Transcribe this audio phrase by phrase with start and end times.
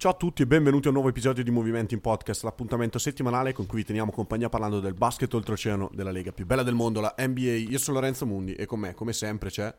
[0.00, 3.52] Ciao a tutti e benvenuti a un nuovo episodio di Movimenti in Podcast, l'appuntamento settimanale
[3.52, 7.00] con cui vi teniamo compagnia parlando del basket oltreoceano della lega più bella del mondo,
[7.00, 7.68] la NBA.
[7.68, 9.74] Io sono Lorenzo Mundi e con me, come sempre, c'è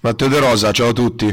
[0.00, 1.32] Matteo De Rosa, ciao a tutti.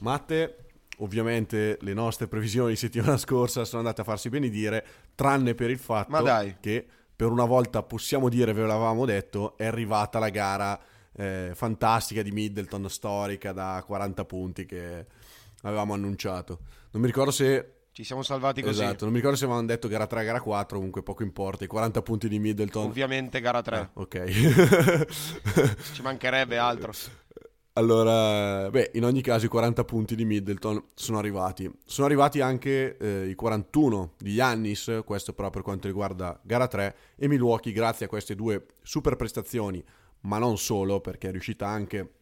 [0.00, 0.56] Matte.
[0.98, 6.22] Ovviamente le nostre previsioni settimana scorsa sono andate a farsi benedire, tranne per il fatto
[6.60, 10.78] che per una volta possiamo dire, ve l'avevamo detto, è arrivata la gara
[11.16, 15.06] eh, fantastica di Middleton, storica da 40 punti che
[15.64, 16.60] avevamo annunciato.
[16.92, 17.72] Non mi ricordo se...
[17.92, 18.82] Ci siamo salvati così.
[18.82, 21.68] Esatto, non mi ricordo se avevamo detto gara 3, gara 4, comunque poco importa, i
[21.68, 22.86] 40 punti di Middleton.
[22.86, 23.76] Ovviamente gara 3.
[23.76, 24.24] Ah, ok.
[25.92, 26.92] Ci mancherebbe altro.
[27.76, 31.68] Allora, beh, in ogni caso i 40 punti di Middleton sono arrivati.
[31.84, 36.96] Sono arrivati anche eh, i 41 di Yannis, questo però per quanto riguarda gara 3,
[37.16, 39.84] e Milwaukee grazie a queste due super prestazioni,
[40.22, 42.12] ma non solo, perché è riuscita anche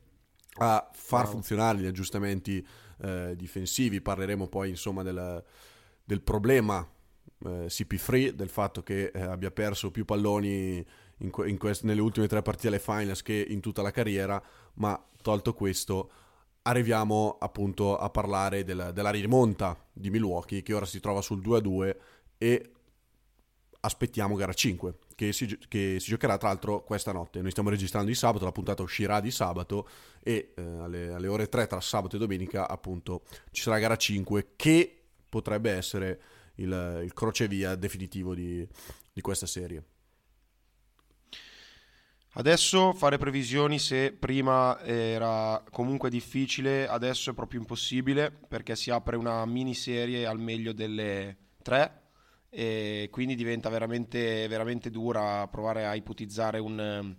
[0.55, 1.33] a far wow.
[1.33, 2.67] funzionare gli aggiustamenti
[3.03, 4.01] eh, difensivi.
[4.01, 5.43] Parleremo poi insomma del,
[6.05, 6.87] del problema
[7.45, 10.85] eh, CP3, del fatto che eh, abbia perso più palloni
[11.19, 14.43] in, in quest- nelle ultime tre partite alle finals che in tutta la carriera,
[14.75, 16.11] ma tolto questo
[16.63, 21.97] arriviamo appunto a parlare del, della rimonta di Milwaukee che ora si trova sul 2-2
[22.39, 22.71] e
[23.85, 27.41] aspettiamo gara 5 che si, che si, giocherà tra l'altro questa notte.
[27.41, 29.89] Noi stiamo registrando di sabato, la puntata uscirà di sabato
[30.23, 34.53] e eh, alle, alle, ore 3 tra sabato e domenica appunto ci sarà gara 5
[34.57, 36.21] che potrebbe essere
[36.57, 38.67] il, il crocevia definitivo di,
[39.13, 39.85] di questa serie.
[42.35, 49.17] Adesso fare previsioni se prima era comunque difficile, adesso è proprio impossibile perché si apre
[49.17, 52.02] una miniserie al meglio delle tre
[52.55, 57.15] e quindi diventa veramente, veramente dura provare a ipotizzare un,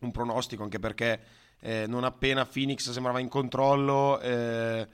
[0.00, 1.20] un pronostico anche perché
[1.60, 4.88] eh, non appena Phoenix sembrava in controllo eh,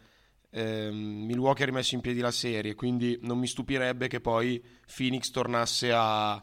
[0.51, 4.63] eh, Milwaukee ha rimesso in piedi la serie quindi non mi stupirebbe che poi
[4.95, 6.43] Phoenix tornasse a,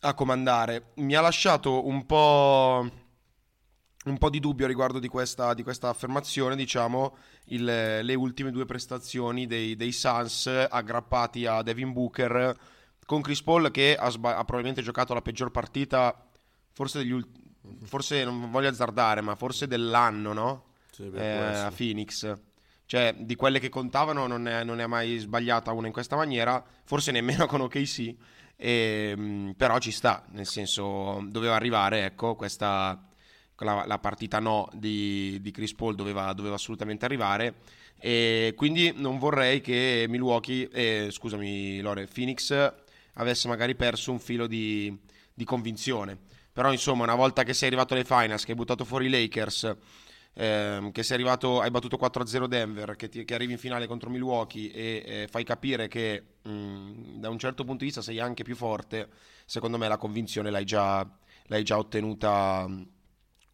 [0.00, 0.92] a comandare.
[0.96, 3.06] Mi ha lasciato un po'
[4.04, 7.16] un po' di dubbio riguardo di questa, di questa affermazione, diciamo,
[7.48, 12.56] il, le ultime due prestazioni dei, dei, Suns aggrappati a Devin Booker
[13.04, 16.26] con Chris Paul che ha, sba- ha probabilmente giocato la peggior partita,
[16.72, 17.38] forse, degli ult-
[17.84, 20.64] forse non voglio azzardare, ma forse dell'anno, no?
[20.90, 22.36] Sì, eh, a Phoenix.
[22.84, 26.64] Cioè, di quelle che contavano non ne, non è mai sbagliata una in questa maniera,
[26.84, 28.14] forse nemmeno con OKC,
[28.56, 33.07] e, ehm, però ci sta, nel senso doveva arrivare, ecco, questa
[33.58, 37.54] la, la partita no di, di Chris Paul doveva, doveva, assolutamente arrivare
[38.00, 42.74] e quindi non vorrei che Milwaukee, eh, scusami Lore, Phoenix
[43.14, 44.96] avesse magari perso un filo di,
[45.34, 46.16] di, convinzione.
[46.52, 49.76] Però insomma una volta che sei arrivato alle finals, che hai buttato fuori i Lakers,
[50.34, 54.10] eh, che sei arrivato, hai battuto 4-0 Denver, che, ti, che arrivi in finale contro
[54.10, 58.20] Milwaukee e eh, fai capire che mh, mm, da un certo punto di vista sei
[58.20, 59.08] anche più forte,
[59.44, 61.08] secondo me la convinzione l'hai già,
[61.46, 62.68] l'hai già ottenuta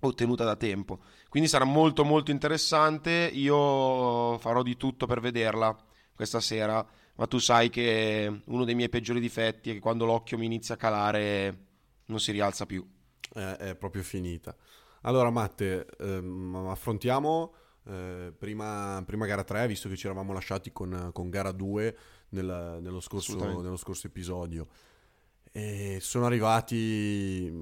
[0.09, 1.01] ottenuta da tempo.
[1.29, 3.31] Quindi sarà molto molto interessante.
[3.33, 5.77] Io farò di tutto per vederla
[6.15, 10.39] questa sera, ma tu sai che uno dei miei peggiori difetti è che quando l'occhio
[10.39, 11.59] mi inizia a calare
[12.07, 12.87] non si rialza più.
[13.35, 14.55] Eh, è proprio finita.
[15.03, 17.55] Allora Matte, ehm, affrontiamo
[17.87, 21.97] eh, prima, prima, gara 3, visto che ci eravamo lasciati con, con gara 2
[22.31, 24.67] nel, nello, scorso, nello scorso episodio.
[25.53, 27.53] E sono arrivati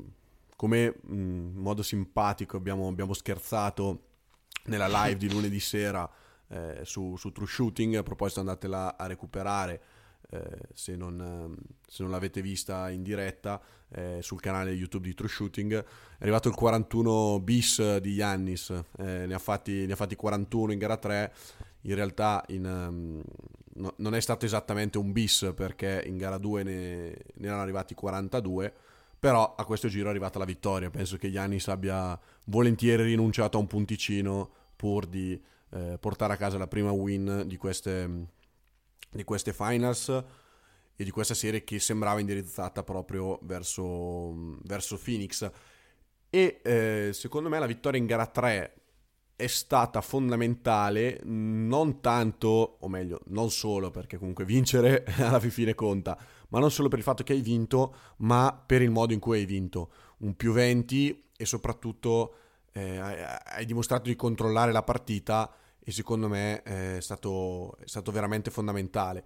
[0.62, 4.02] come in modo simpatico abbiamo, abbiamo, scherzato
[4.66, 6.08] nella live di lunedì sera
[6.46, 9.82] eh, su, su, True Shooting, a proposito andatela a recuperare
[10.30, 15.28] eh, se, non, se, non, l'avete vista in diretta eh, sul canale YouTube di True
[15.28, 15.82] Shooting.
[15.82, 20.70] È arrivato il 41 bis di Yannis, eh, ne ha, fatti, ne, ha fatti, 41
[20.70, 21.32] in gara 3,
[21.80, 23.20] in realtà in, um,
[23.82, 27.94] no, non è stato esattamente un bis perché in gara 2 ne, ne erano arrivati
[27.94, 28.74] 42
[29.22, 30.90] però a questo giro è arrivata la vittoria.
[30.90, 35.40] Penso che Giannis abbia volentieri rinunciato a un punticino pur di
[35.70, 38.26] eh, portare a casa la prima win di queste,
[39.12, 45.48] di queste finals e di questa serie che sembrava indirizzata proprio verso, verso Phoenix.
[46.28, 48.74] E eh, secondo me la vittoria in gara 3
[49.42, 56.16] è stata fondamentale, non tanto, o meglio, non solo perché comunque vincere alla fine conta,
[56.50, 59.38] ma non solo per il fatto che hai vinto, ma per il modo in cui
[59.38, 59.90] hai vinto.
[60.18, 62.34] Un più 20 e soprattutto
[62.72, 68.52] eh, hai dimostrato di controllare la partita e secondo me è stato, è stato veramente
[68.52, 69.24] fondamentale.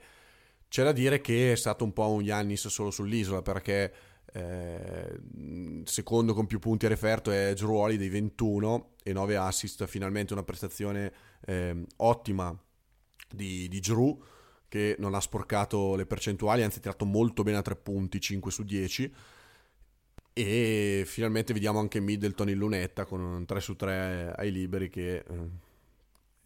[0.67, 3.93] C'è da dire che è stato un po' un Yannis solo sull'isola perché
[4.37, 5.19] eh,
[5.85, 10.43] secondo con più punti a referto è Drew Holiday 21 e 9 assist, finalmente una
[10.43, 11.11] prestazione
[11.47, 12.55] eh, ottima
[13.31, 14.23] di, di Drew
[14.69, 18.51] che non ha sporcato le percentuali, anzi ha tirato molto bene a tre punti, 5
[18.51, 19.15] su 10
[20.35, 25.17] e finalmente vediamo anche Middleton in lunetta con un 3 su 3 ai liberi che
[25.17, 25.49] eh,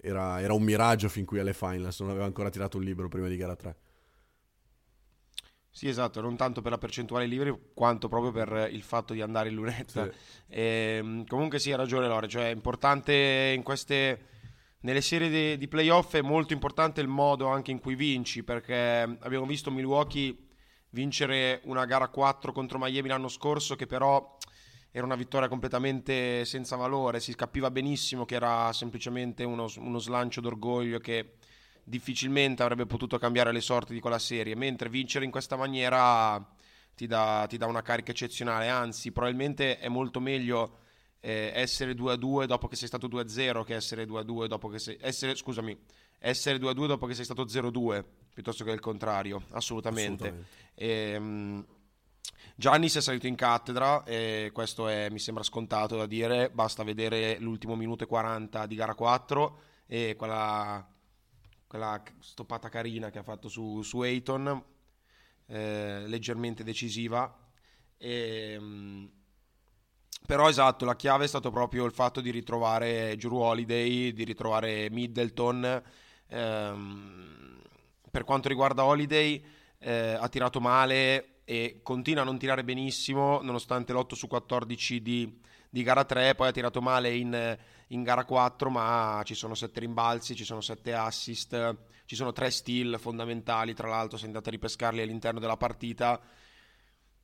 [0.00, 3.26] era, era, un miraggio fin qui alle finals, non aveva ancora tirato un libero prima
[3.26, 3.76] di gara 3.
[5.72, 9.48] Sì, esatto, non tanto per la percentuale liberi quanto proprio per il fatto di andare
[9.48, 10.04] in lunetta.
[10.04, 10.10] Sì.
[10.48, 14.26] E, ehm, comunque sì, ha ragione Lore, cioè è importante in queste
[14.80, 19.18] nelle serie di, di playoff è molto importante il modo anche in cui vinci, perché
[19.20, 20.36] abbiamo visto Milwaukee
[20.90, 24.38] vincere una gara 4 contro Miami l'anno scorso, che però
[24.90, 30.40] era una vittoria completamente senza valore, si capiva benissimo che era semplicemente uno, uno slancio
[30.40, 31.34] d'orgoglio che
[31.84, 36.44] difficilmente avrebbe potuto cambiare le sorti di quella serie, mentre vincere in questa maniera
[36.94, 40.78] ti dà, ti dà una carica eccezionale, anzi probabilmente è molto meglio
[41.20, 45.34] eh, essere 2-2 dopo che sei stato 2-0 che essere 2-2 dopo che sei essere,
[45.34, 45.76] scusami,
[46.18, 50.24] essere 2-2 dopo che sei stato 0-2 piuttosto che il contrario, assolutamente.
[50.24, 50.48] assolutamente.
[50.74, 51.66] E, um,
[52.56, 57.38] Giannis è salito in cattedra e questo è, mi sembra scontato da dire, basta vedere
[57.38, 60.86] l'ultimo minuto e 40 di gara 4 e quella,
[61.70, 64.60] quella stoppata carina che ha fatto su, su Ayton,
[65.46, 67.32] eh, leggermente decisiva.
[67.96, 69.08] E, um,
[70.26, 74.90] però esatto, la chiave è stato proprio il fatto di ritrovare Drew Holiday, di ritrovare
[74.90, 75.82] Middleton.
[76.26, 77.62] Ehm,
[78.10, 79.40] per quanto riguarda Holiday,
[79.78, 85.39] eh, ha tirato male e continua a non tirare benissimo, nonostante l'8 su 14 di,
[85.70, 87.58] di gara 3, poi ha tirato male in,
[87.88, 92.50] in, gara 4, ma ci sono 7 rimbalzi, ci sono 7 assist, ci sono 3
[92.50, 96.20] steal fondamentali, tra l'altro se andate a ripescarli all'interno della partita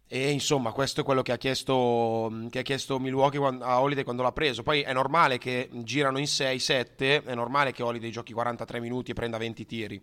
[0.09, 4.23] e insomma, questo è quello che ha chiesto, che ha chiesto Milwaukee a Holiday quando
[4.23, 4.63] l'ha preso.
[4.63, 9.15] Poi è normale che girano in 6-7, è normale che Holiday giochi 43 minuti e
[9.15, 10.01] prenda 20 tiri.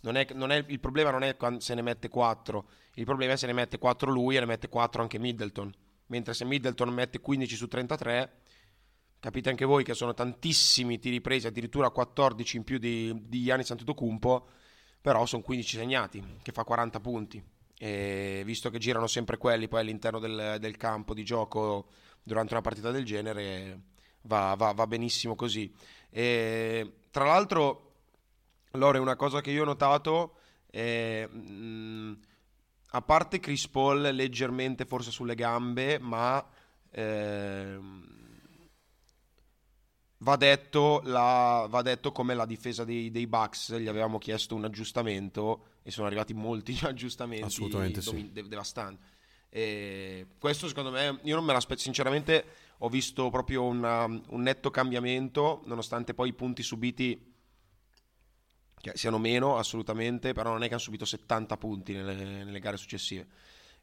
[0.00, 3.36] Non è, non è, il problema non è se ne mette 4, il problema è
[3.36, 5.72] se ne mette 4 lui e ne mette 4 anche Middleton.
[6.06, 8.32] Mentre se Middleton mette 15 su 33,
[9.18, 13.70] capite anche voi che sono tantissimi tiri presi, addirittura 14 in più di, di Giannis
[13.70, 14.48] Antetokounmpo,
[15.00, 17.42] però sono 15 segnati, che fa 40 punti.
[17.78, 21.88] E visto che girano sempre quelli poi all'interno del, del campo di gioco
[22.22, 23.80] durante una partita del genere
[24.22, 25.72] va, va, va benissimo così.
[26.10, 27.82] E, tra l'altro
[28.72, 30.36] Lore una cosa che io ho notato
[30.70, 32.12] è, mh, mm,
[32.90, 36.44] a parte Chris Paul leggermente forse sulle gambe ma
[36.90, 37.78] eh,
[40.20, 44.64] Va detto, la, va detto, come la difesa dei, dei, Bucks, gli avevamo chiesto un
[44.64, 48.48] aggiustamento e sono arrivati molti aggiustamenti Assolutamente domin- sì.
[48.48, 49.04] devastanti.
[49.50, 52.44] E questo secondo me, io non me l'aspetto, sinceramente
[52.78, 57.34] ho visto proprio una, un netto cambiamento, nonostante poi i punti subiti
[58.94, 63.26] siano meno assolutamente, però non è che hanno subito 70 punti nelle, nelle gare successive.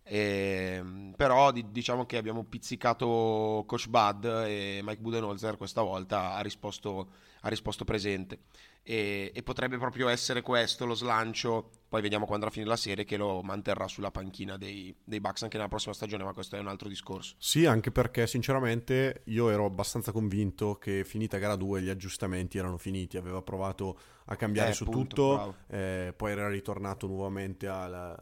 [0.04, 6.34] E, ehm, però di, diciamo che abbiamo pizzicato Coach Bud e Mike Budenholzer questa volta
[6.36, 7.10] ha risposto,
[7.42, 8.40] ha risposto presente.
[8.86, 12.76] E, e, potrebbe proprio essere questo lo slancio poi vediamo quando andrà a finire la
[12.76, 16.58] serie che lo manterrà sulla panchina dei, dei Bucks anche nella prossima stagione ma questo
[16.58, 17.36] è un altro discorso.
[17.38, 22.78] Sì anche perché sinceramente io ero abbastanza convinto che finita gara 2 gli aggiustamenti erano
[22.78, 23.16] finiti.
[23.16, 28.18] Aveva provato a cambiare eh, su punto, tutto eh, poi era ritornato nuovamente alla,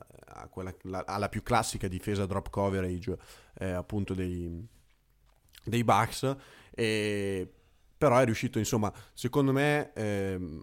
[0.49, 3.17] quella, la, alla più classica difesa drop coverage
[3.59, 4.67] eh, appunto dei,
[5.63, 6.35] dei Bucks
[6.71, 7.53] e
[8.01, 10.59] però è riuscito, insomma, secondo me, ehm,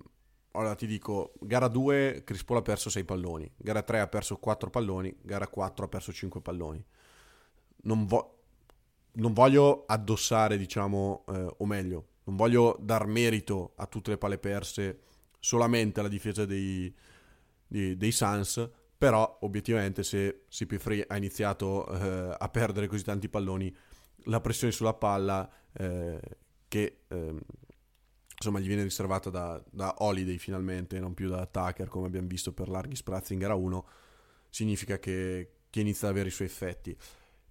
[0.53, 4.39] ora ti dico, gara 2 Chris Paul ha perso 6 palloni, gara 3 ha perso
[4.39, 6.85] 4 palloni, gara 4 ha perso 5 palloni.
[7.83, 8.39] Non, vo-
[9.13, 14.39] non voglio addossare, diciamo, eh, o meglio, non voglio dar merito a tutte le palle
[14.39, 14.99] perse
[15.39, 16.95] solamente alla difesa dei,
[17.67, 23.75] dei, dei Suns, però obiettivamente se CP3 ha iniziato eh, a perdere così tanti palloni,
[24.25, 25.51] la pressione sulla palla...
[25.73, 26.21] Eh,
[26.69, 27.41] che ehm,
[28.37, 32.53] insomma gli viene riservata da, da, Holiday finalmente, non più da Tucker come abbiamo visto
[32.53, 33.87] per larghi sprazzi in gara 1,
[34.49, 36.97] significa che, che inizia ad avere i suoi effetti.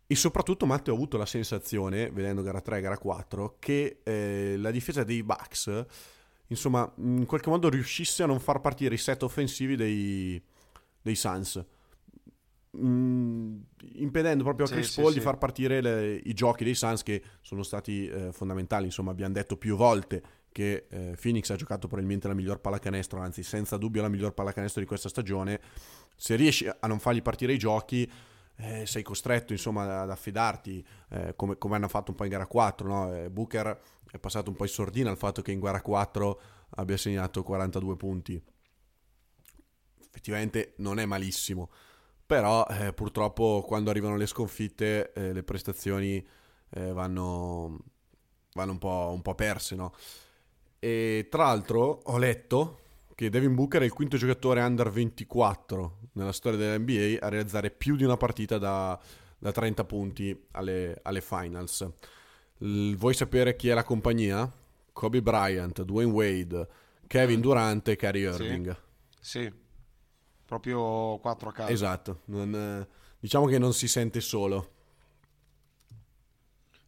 [0.09, 4.55] E soprattutto Matteo ha avuto la sensazione, vedendo gara 3 e gara 4, che eh,
[4.57, 5.85] la difesa dei Bucks,
[6.47, 10.41] insomma, in qualche modo riuscisse a non far partire i set offensivi dei,
[11.01, 11.63] dei Suns
[12.77, 13.57] mm,
[13.95, 17.03] impedendo proprio a Chris sì, Paul sì, di far partire le, i giochi dei Suns
[17.03, 18.85] che sono stati eh, fondamentali.
[18.85, 23.43] Insomma, abbiamo detto più volte che eh, Phoenix ha giocato probabilmente la miglior pallacanestro, anzi
[23.43, 25.59] senza dubbio la miglior pallacanestro di questa stagione.
[26.15, 28.09] Se riesci a non fargli partire i giochi,
[28.57, 32.47] eh, sei costretto insomma ad affidarti, eh, come, come, hanno fatto un po' in gara
[32.47, 32.87] 4.
[32.87, 33.15] No?
[33.15, 33.79] Eh, Booker
[34.11, 37.95] è passato un po' in sordina al fatto che in gara 4 abbia segnato 42
[37.95, 38.43] punti
[40.17, 41.69] effettivamente non è malissimo,
[42.25, 46.25] però eh, purtroppo quando arrivano le sconfitte eh, le prestazioni
[46.71, 47.77] eh, vanno,
[48.53, 49.93] vanno un, po', un po' perse, no?
[50.79, 52.79] E tra l'altro ho letto
[53.17, 57.95] che Devin Booker è il quinto giocatore under 24 nella storia dell'NBA a realizzare più
[57.95, 58.99] di una partita da,
[59.39, 61.89] da 30 punti alle, alle finals.
[62.59, 64.47] L- vuoi sapere chi è la compagnia?
[64.93, 66.67] Kobe Bryant, Dwayne Wade,
[67.07, 68.77] Kevin Durant e Kyrie Irving.
[69.19, 69.53] Sì, sì.
[70.45, 71.71] proprio 4 a caso.
[71.71, 74.73] Esatto, non, diciamo che non si sente solo.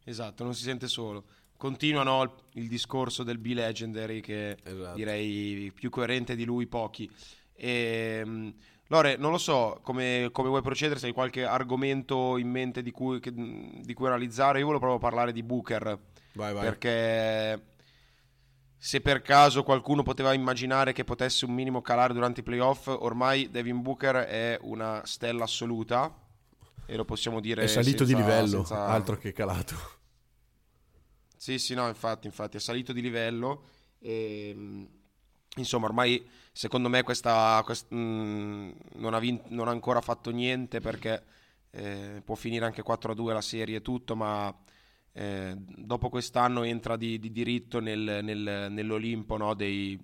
[0.04, 1.24] Esatto, non si sente solo.
[1.60, 4.94] Continuano il, discorso del B-Legendary che Esatto.
[4.94, 7.06] direi più coerente di lui pochi.
[7.52, 8.54] E,
[8.86, 12.90] Lore, non lo so come, come vuoi procedere, se hai qualche argomento in mente di
[12.90, 14.60] cui, che- di cui analizzare.
[14.60, 15.98] Io volevo proprio parlare di Booker,
[16.32, 16.62] Vai, vai.
[16.64, 17.62] perché
[18.78, 23.50] se per caso qualcuno poteva immaginare che potesse un minimo calare durante i playoff, ormai
[23.50, 26.10] Devin Booker è una stella assoluta
[26.86, 29.98] e lo possiamo dire È salito di senza- livello, senza- altro che calato.
[31.42, 33.64] Sì, sì, no, infatti, infatti è salito di livello
[33.98, 34.86] e mh,
[35.56, 40.80] insomma, ormai secondo me questa, quest- mh, non, ha vin- non ha ancora fatto niente
[40.80, 41.24] perché
[41.70, 44.54] eh, può finire anche 4-2 la serie e tutto, ma
[45.12, 49.98] eh, dopo quest'anno entra di, di diritto nel- nel- nell'Olimpo no, dei,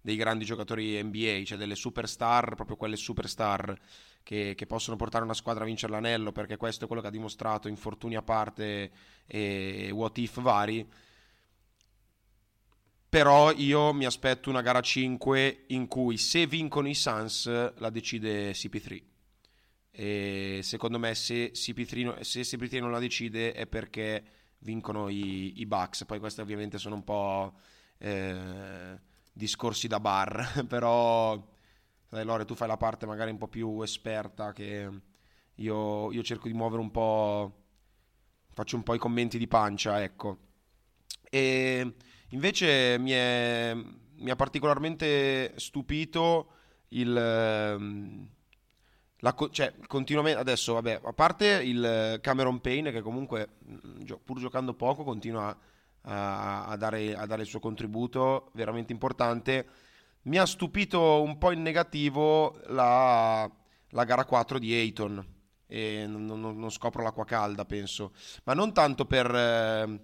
[0.00, 3.74] dei grandi giocatori NBA, cioè delle superstar, proprio quelle superstar
[4.22, 7.12] che, che possono portare una squadra a vincere l'anello, perché questo è quello che ha
[7.12, 8.90] dimostrato, infortuni a parte
[9.26, 10.88] e what if vari.
[13.08, 18.52] Però io mi aspetto una gara 5 in cui se vincono i Suns la decide
[18.52, 19.02] CP3.
[19.90, 24.24] E secondo me se CP3, no- se CP3 non la decide è perché
[24.60, 26.06] vincono i, i Bucks.
[26.06, 27.52] Poi questi ovviamente sono un po'
[27.98, 28.98] eh,
[29.30, 31.51] discorsi da bar, però
[32.24, 34.88] Lore, tu fai la parte magari un po' più esperta che
[35.54, 37.52] io, io cerco di muovere un po',
[38.52, 40.38] faccio un po' i commenti di pancia, ecco.
[41.30, 41.94] E
[42.28, 46.48] invece mi, è, mi ha particolarmente stupito
[46.88, 47.12] il...
[47.12, 48.08] la
[49.50, 53.56] cioè, continuamente adesso, vabbè, a parte il Cameron Payne che comunque,
[54.00, 55.56] gio- pur giocando poco, continua
[56.02, 59.66] a, a dare, a dare il suo contributo veramente importante.
[60.24, 63.50] Mi ha stupito un po' in negativo la,
[63.88, 65.26] la gara 4 di Ayton.
[65.66, 68.12] E non, non- non scopro l'acqua calda, penso.
[68.44, 70.00] Ma non tanto per, eh,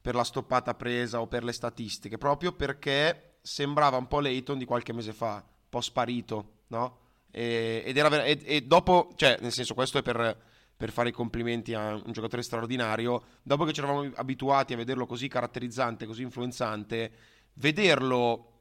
[0.00, 4.64] per la stoppata presa o per le statistiche, proprio perché sembrava un po' l'Ayton di
[4.64, 6.98] qualche mese fa, un po' sparito, no?
[7.30, 10.36] E, ed era ver- e, e dopo, cioè, nel senso, questo è per,
[10.76, 13.22] per fare i complimenti a un giocatore straordinario.
[13.42, 17.10] Dopo che ci eravamo abituati a vederlo così caratterizzante, così influenzante,
[17.54, 18.57] vederlo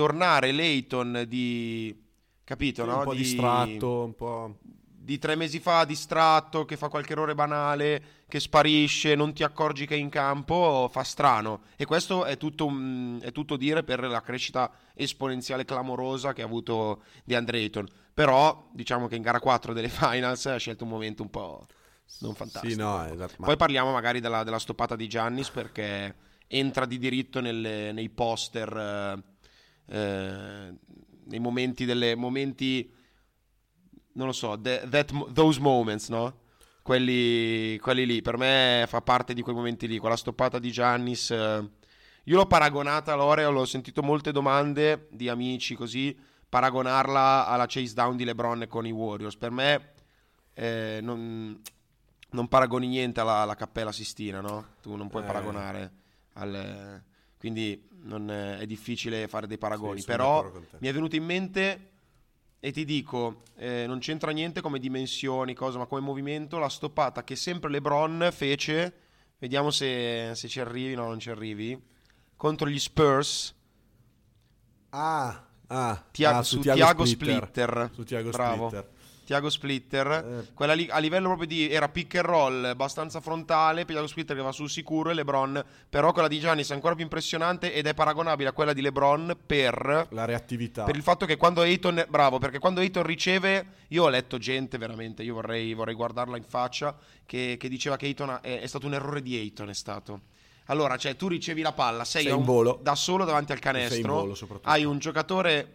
[0.00, 1.94] tornare Layton di
[2.42, 2.98] capito, no?
[2.98, 4.56] un po' Di- distratto, un po'...
[4.62, 9.84] di tre mesi fa distratto, che fa qualche errore banale, che sparisce, non ti accorgi
[9.86, 11.64] che è in campo, fa strano.
[11.76, 12.72] E questo è tutto,
[13.20, 17.86] è tutto dire per la crescita esponenziale clamorosa che ha avuto di Andre Ayton.
[18.14, 21.66] Però diciamo che in gara 4 delle finals ha scelto un momento un po'
[22.20, 22.72] non fantastico.
[22.72, 23.34] Sì, no, esatto.
[23.36, 26.14] ma- Poi parliamo magari della, della stoppata di Giannis perché
[26.46, 29.22] entra di diritto nelle- nei poster, eh,
[29.90, 30.74] eh,
[31.24, 32.90] nei momenti delle momenti,
[34.12, 36.38] non lo so, the- that those moments, no?
[36.82, 41.30] Quelli, quelli lì, per me fa parte di quei momenti lì, quella stoppata di Giannis.
[41.30, 41.70] eh,
[42.24, 46.16] io l'ho paragonata, Lore, l'ho sentito molte domande di amici così,
[46.48, 49.36] paragonarla alla chase down di LeBron con i Warriors.
[49.36, 49.92] Per me
[50.54, 51.60] eh, non,
[52.30, 54.74] non paragoni niente alla, alla Cappella Sistina, no?
[54.82, 55.26] Tu non puoi Eh.
[55.26, 55.92] paragonare
[56.34, 57.02] al...
[57.40, 60.00] Quindi non è, difficile fare dei paragoni.
[60.00, 61.90] Sì, Però mi è venuto in mente
[62.60, 67.24] e ti dico, eh, non c'entra niente come dimensioni, cosa, ma come movimento, la stoppata
[67.24, 68.92] che sempre LeBron fece,
[69.38, 71.82] vediamo se, se ci arrivi, no non ci arrivi,
[72.36, 73.54] contro gli Spurs,
[74.90, 77.48] Ah, ah, Tia- ah, su Thiago Splitter.
[77.48, 77.90] Splitter.
[77.94, 78.68] Su Thiago Bravo.
[78.68, 78.90] Splitter.
[79.30, 80.08] Tiago Splitter,
[80.48, 80.52] Eh.
[80.54, 84.42] quella lì a livello proprio di era pick and roll abbastanza frontale, Tiago Splitter che
[84.42, 87.94] va sul sicuro e LeBron, però quella di Giannis è ancora più impressionante ed è
[87.94, 90.82] paragonabile a quella di LeBron per La reattività.
[90.82, 94.78] per il fatto che quando Ayton bravo perché quando Ayton riceve io ho letto gente
[94.78, 98.86] veramente io vorrei, vorrei guardarla in faccia che, che diceva che Ayton è, è stato
[98.86, 100.22] un errore di Ayton è stato
[100.66, 102.80] allora cioè tu ricevi la palla sei, Sei a in un- volo.
[102.82, 104.68] da solo davanti al Sei in canestro volo, soprattutto.
[104.68, 105.74] hai un giocatore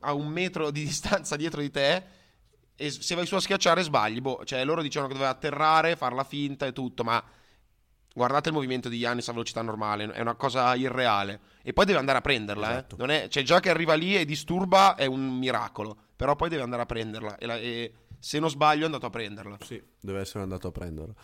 [0.00, 2.22] a un metro di distanza dietro di te
[2.76, 6.14] e se vai su a schiacciare sbagli boh, cioè loro dicevano che doveva atterrare fare
[6.14, 7.22] la finta e tutto ma
[8.14, 11.40] guardate il movimento di Giannis a velocità normale, è una cosa irreale.
[11.62, 12.72] E poi deve andare a prenderla, eh.
[12.72, 12.96] esatto.
[13.04, 13.24] eh.
[13.24, 16.82] è, cioè, già che arriva lì e disturba è un miracolo, però poi deve andare
[16.82, 17.36] a prenderla.
[17.36, 19.58] E, la, e se non sbaglio è andato a prenderla.
[19.60, 21.14] Sì, deve essere andato a prenderla.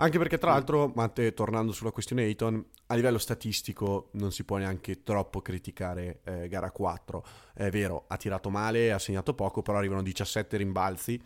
[0.00, 4.56] Anche perché, tra l'altro, Matte, tornando sulla questione Ayton, a livello statistico non si può
[4.56, 7.24] neanche troppo criticare eh, gara 4.
[7.52, 11.20] È vero, ha tirato male, ha segnato poco, però arrivano 17 rimbalzi,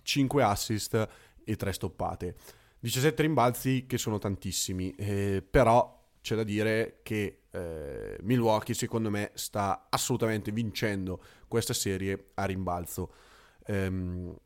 [0.00, 1.08] 5 assist
[1.44, 2.36] e 3 stoppate.
[2.78, 9.32] 17 rimbalzi che sono tantissimi, eh, però c'è da dire che eh, Milwaukee secondo me
[9.34, 13.12] sta assolutamente vincendo questa serie a rimbalzo.
[13.66, 14.36] Ehm,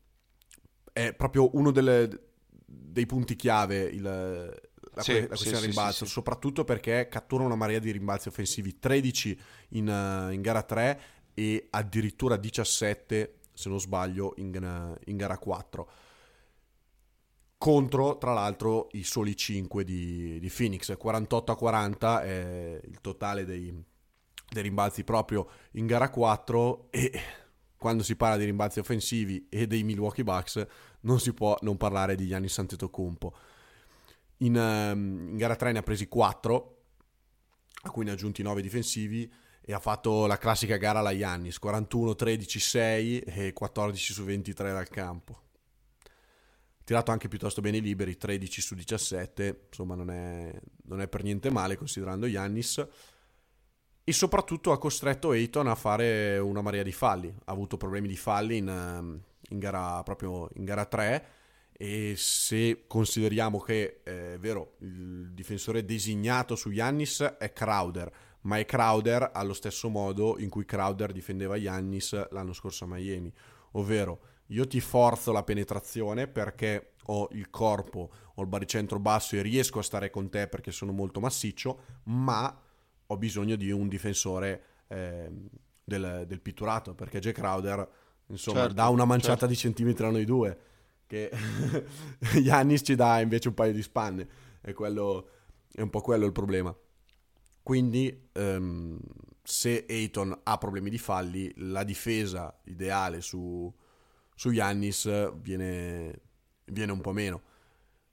[0.91, 2.26] è proprio uno delle,
[2.69, 7.55] dei punti chiave il, la, sì, la questione sì, rimbalzo, sì, soprattutto perché cattura una
[7.55, 11.01] marea di rimbalzi offensivi, 13 in, uh, in, gara 3
[11.33, 15.89] e addirittura 17, se non sbaglio, in, in gara 4
[17.57, 20.95] contro tra l'altro i soli 5 di, di, Phoenix.
[20.95, 23.73] 48 a 40 è il totale dei,
[24.49, 27.19] dei, rimbalzi proprio in gara 4 e
[27.77, 30.65] quando si parla di rimbalzi offensivi e dei Milwaukee Bucks
[31.07, 33.35] non si può non parlare di Giannis Antetokounmpo.
[34.39, 36.77] In, um, in gara 3 ne ha presi 4,
[37.83, 41.57] a cui ne ha aggiunti 9 difensivi e ha fatto la classica gara alla Giannis,
[41.57, 45.41] 41, 13, 6 e 14 su 23 dal campo.
[46.83, 51.23] Tirato anche piuttosto bene i liberi, 13 su 17, insomma non è, non è per
[51.23, 52.85] niente male considerando Giannis
[54.03, 57.27] e soprattutto ha costretto Ayton a fare una marea di falli.
[57.27, 61.27] Ha avuto problemi di falli in, ehm, in, gara, proprio in gara 3
[61.79, 68.11] e se consideriamo che eh, è vero il difensore designato su Yannis è Crowder
[68.41, 73.31] ma è Crowder allo stesso modo in cui Crowder difendeva Yannis l'anno scorso a Miami.
[73.71, 79.41] Ovvero io ti forzo la penetrazione perché ho il corpo ho il baricentro basso e
[79.41, 82.61] riesco a stare con te perché sono molto massiccio ma
[83.07, 85.29] ho bisogno di un difensore eh,
[85.83, 87.89] del, del, pitturato perché Jack Crowder
[88.27, 89.47] insomma certo, dà una manciata certo.
[89.47, 90.57] di centimetri a noi due
[91.07, 91.31] che
[92.43, 94.27] Yannis ci dà invece un paio di spanne.
[94.61, 95.29] È, quello,
[95.71, 96.75] è un po' quello il problema.
[97.63, 98.99] Quindi um,
[99.41, 103.73] se Ayton ha problemi di falli la difesa ideale su,
[104.35, 106.21] su Yannis viene,
[106.65, 107.41] viene un po' meno.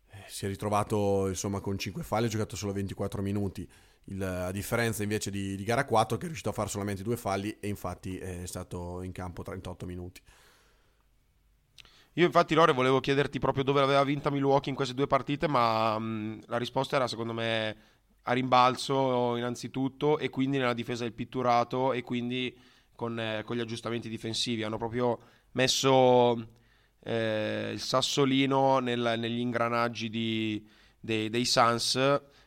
[0.08, 3.68] Eh, si è ritrovato insomma con 5 falli ha giocato solo 24 minuti
[4.06, 7.16] il, a differenza invece di, di, gara 4 che è riuscito a fare solamente due
[7.16, 10.20] falli e infatti è stato in campo 38 minuti.
[12.16, 15.98] Io infatti Lore volevo chiederti proprio dove aveva vinta Milwaukee in queste due partite, ma
[15.98, 17.76] mh, la risposta era secondo me
[18.22, 22.56] a rimbalzo innanzitutto e quindi nella difesa del pitturato e quindi
[22.94, 24.62] con, eh, con gli aggiustamenti difensivi.
[24.62, 25.18] Hanno proprio
[25.52, 26.48] messo
[27.00, 30.64] eh, il sassolino nel, negli ingranaggi di,
[31.00, 31.96] dei, dei Suns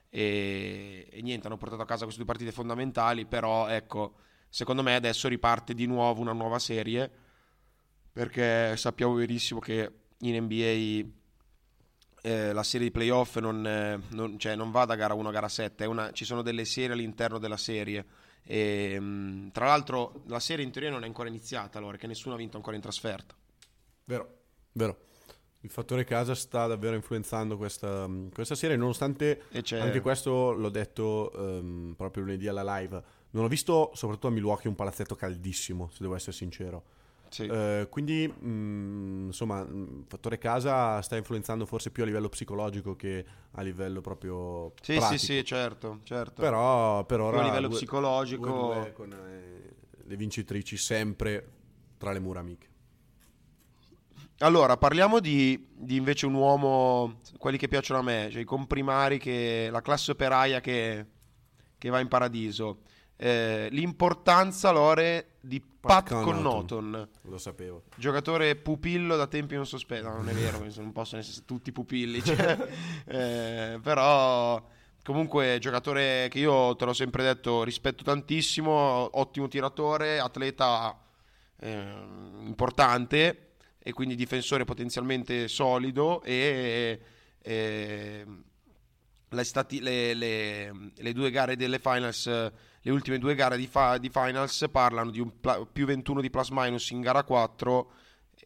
[0.10, 4.16] e, e, niente, hanno portato a casa queste due partite fondamentali, però ecco,
[4.50, 7.10] secondo me adesso riparte di nuovo una nuova serie,
[8.12, 11.10] perché sappiamo benissimo che in NBA
[12.22, 15.32] eh, la serie di playoff non, eh, non, cioè, non, va da gara 1 a
[15.32, 18.06] gara 7, una, ci sono delle serie all'interno della serie.
[18.44, 22.08] E, mh, mm, tra l'altro la serie in teoria non è ancora iniziata, allora, che
[22.08, 23.36] nessuno ha vinto ancora in trasferta.
[24.06, 24.38] Vero,
[24.72, 25.07] vero
[25.68, 31.94] il fattore casa sta davvero influenzando questa, questa serie, nonostante anche questo l'ho detto um,
[31.96, 33.04] proprio lunedì alla live.
[33.32, 36.84] Non ho visto soprattutto a Milwaukee un palazzetto caldissimo, se devo essere sincero.
[37.28, 37.44] Sì.
[37.44, 42.96] Uh, quindi, mh, mm, insomma, il fattore casa sta influenzando forse più a livello psicologico
[42.96, 44.72] che a livello proprio.
[44.82, 45.20] Sì, pratico.
[45.20, 46.42] sì, sì, certo, certo.
[46.42, 47.42] Però per ora.
[47.42, 48.46] a livello due, psicologico.
[48.46, 51.46] Due, due con eh, le vincitrici sempre
[51.98, 52.76] tra le mura amiche.
[54.40, 59.18] Allora, parliamo di, di, invece un uomo, quelli che piacciono a me, cioè i comprimari,
[59.18, 61.06] che, la classe operaia che,
[61.78, 62.82] che va in paradiso.
[63.16, 67.10] Eh, l'importanza, Lore, di Pat, Pat Connaughton.
[67.24, 67.86] Lo sapevo.
[67.96, 70.08] Giocatore pupillo da tempi non sospeso.
[70.08, 72.24] No, non è vero, non possono essere tutti pupilli.
[72.24, 72.58] Cioè,
[73.10, 74.64] eh, però,
[75.04, 80.96] comunque, giocatore che io te l'ho sempre detto, rispetto tantissimo, ottimo tiratore, atleta
[81.60, 81.94] eh,
[82.46, 83.47] importante
[83.88, 87.00] e quindi difensore potenzialmente solido e,
[87.42, 88.26] e
[89.30, 93.98] le, stati, le, le, le, due gare delle finals, le ultime due gare di, fa,
[93.98, 97.92] di finals parlano di un pla, più 21 di plus minus in gara 4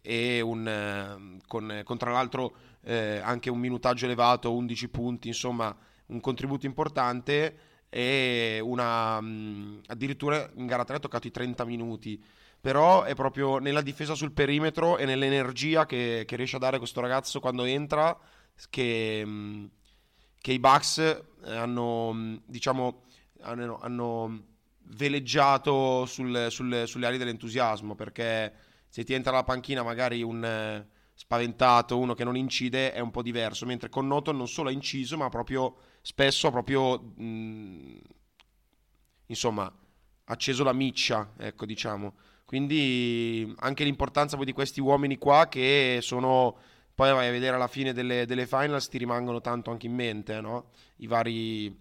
[0.04, 5.76] e un, con, con tra l'altro eh, anche un minutaggio elevato, 11 punti, insomma
[6.06, 7.58] un contributo importante
[7.90, 9.16] e una,
[9.88, 12.24] addirittura in gara 3 ha toccato i 30 minuti
[12.62, 17.02] però è proprio nella difesa sul perimetro e nell'energia che, che riesce a dare questo
[17.02, 18.16] ragazzo quando entra
[18.70, 19.66] che, mm,
[20.40, 23.04] che i Bucks eh, hanno, diciamo,
[23.42, 24.44] hanno, hanno
[24.84, 28.54] veleggiato sul, sul, sulle ali dell'entusiasmo perché
[28.88, 33.10] se ti entra la panchina magari un eh, spaventato, uno che non incide è un
[33.10, 37.24] po' diverso, mentre con Noton non solo ha inciso ma proprio spesso ha proprio mh,
[37.24, 37.98] mm,
[39.28, 39.74] insomma
[40.26, 42.16] acceso la miccia, ecco diciamo.
[42.52, 46.58] Quindi anche l'importanza poi di questi uomini qua che sono
[46.94, 50.42] poi vai a vedere alla fine delle, delle finals ti rimangono tanto anche in mente,
[50.42, 50.72] no?
[50.98, 51.80] I vari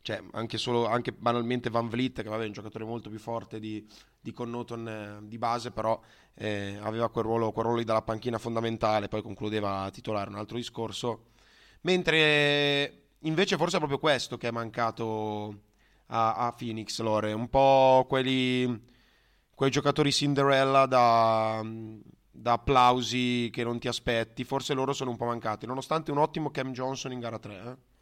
[0.00, 3.60] cioè anche solo anche banalmente Van Vliet che vabbè, è un giocatore molto più forte
[3.60, 3.86] di,
[4.18, 6.00] di Connoton eh, di base però
[6.32, 11.32] eh, aveva quel ruolo, quel ruolo dalla panchina fondamentale poi concludeva titolare un altro discorso
[11.82, 15.62] mentre invece forse è proprio questo che è mancato
[16.06, 18.94] a, a Phoenix Lore un po' quelli
[19.56, 21.64] quei giocatori Cinderella da,
[22.30, 26.52] da applausi che non ti aspetti forse loro sono un po' mancati nonostante un ottimo
[26.52, 27.94] Cam Johnson in gara 3 eh?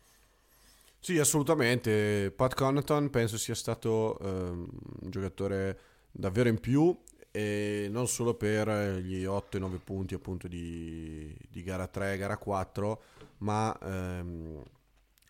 [1.05, 2.33] Sì, assolutamente.
[2.35, 4.67] Pat Connaughton penso sia stato um,
[5.03, 5.79] un giocatore
[6.11, 6.99] davvero in più
[7.31, 8.71] e non solo per
[9.03, 13.03] gli 8 9 punti appunto di, di gara 3 gara 4,
[13.41, 14.63] ma um,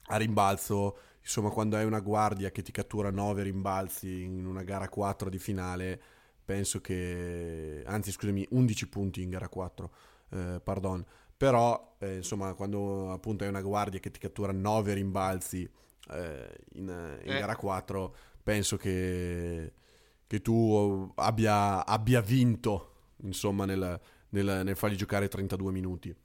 [0.06, 4.88] a rimbalzo, insomma, quando hai una guardia che ti cattura 9 rimbalzi in una gara
[4.88, 6.00] 4 di finale,
[6.44, 9.90] penso che anzi, scusami, 11 punti in gara 4,
[10.30, 11.04] eh, pardon
[11.36, 15.68] però eh, insomma quando appunto hai una guardia che ti cattura 9 rimbalzi
[16.10, 17.38] eh, in, in eh.
[17.38, 19.72] gara 4 penso che,
[20.26, 26.16] che tu abbia, abbia, vinto insomma nel, nel, nel fargli giocare 32 minuti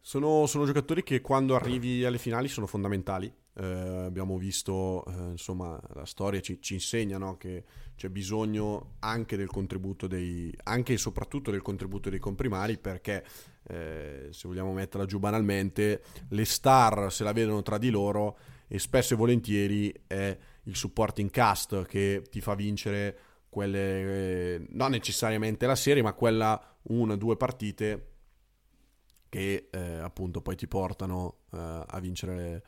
[0.00, 3.32] sono, sono, giocatori che quando arrivi alle finali sono fondamentali.
[3.54, 7.36] Eh, abbiamo visto, eh, insomma, la storia ci, ci insegna no?
[7.36, 7.64] che
[7.96, 13.24] c'è bisogno anche del contributo dei, anche e soprattutto del contributo dei comprimari perché,
[13.64, 18.78] eh, se vogliamo metterla giù banalmente, le star se la vedono tra di loro e
[18.78, 23.78] spesso e volentieri è il supporting cast che ti fa vincere quelle,
[24.54, 28.06] eh, non necessariamente la serie, ma quella una due partite
[29.28, 32.62] che eh, appunto poi ti portano eh, a, vincere,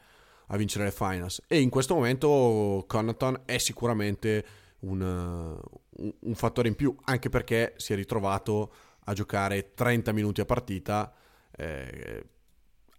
[0.52, 1.42] a, vincere, le finals.
[1.46, 4.44] E in questo momento Connaughton è sicuramente
[4.80, 8.72] un, un, un, fattore in più, anche perché si è ritrovato
[9.04, 11.12] a giocare 30 minuti a partita.
[11.56, 12.26] Eh,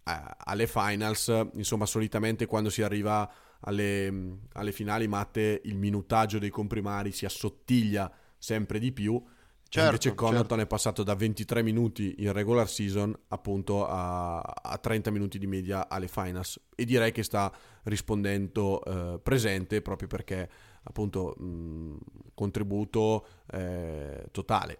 [0.06, 7.10] alle finals, insomma, solitamente quando si arriva alle, alle finali matte il minutaggio dei comprimari
[7.10, 9.22] si assottiglia sempre di più
[9.68, 10.62] Certo, invece Connaughton certo.
[10.62, 15.88] è passato da 23 minuti in regular season appunto a, a 30 minuti di media
[15.88, 17.52] alle finals e direi che sta
[17.84, 20.48] rispondendo eh, presente proprio perché
[20.84, 21.96] appunto mh,
[22.34, 24.78] contributo eh, totale.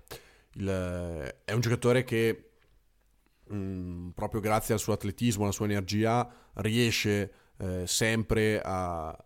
[0.53, 0.69] Il,
[1.45, 2.51] è un giocatore che
[3.49, 9.17] mh, proprio grazie al suo atletismo, alla sua energia riesce eh, sempre a,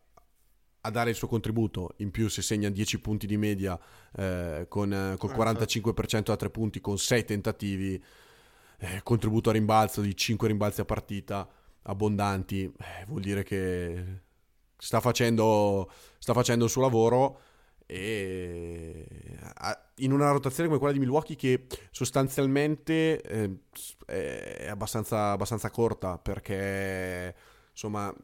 [0.88, 3.78] a dare il suo contributo, in più se segna 10 punti di media
[4.16, 8.02] eh, con, eh, col 45% a 3 punti con 6 tentativi,
[8.78, 11.48] eh, contributo a rimbalzo di 5 rimbalzi a partita
[11.82, 14.20] abbondanti, eh, vuol dire che
[14.76, 17.40] sta facendo, sta facendo il suo lavoro
[17.90, 19.06] e
[19.96, 23.58] in una rotazione come quella di Milwaukee che sostanzialmente eh,
[24.04, 27.34] è abbastanza, abbastanza corta perché
[27.70, 28.14] insomma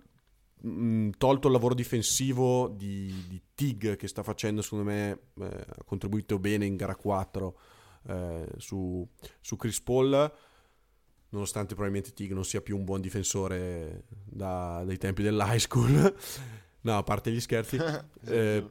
[0.64, 5.85] mh, tolto il lavoro difensivo di, di, Tig che sta facendo secondo me eh, ha
[5.85, 7.59] contribuito bene in gara 4
[8.07, 9.07] eh, su,
[9.40, 10.33] su, Chris Paul
[11.29, 16.14] nonostante probabilmente Tig non sia più un buon difensore da, dai tempi dell'high school.
[16.85, 17.79] No a parte gli scherzi
[18.27, 18.70] eh,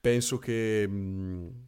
[0.00, 1.66] penso che, mh,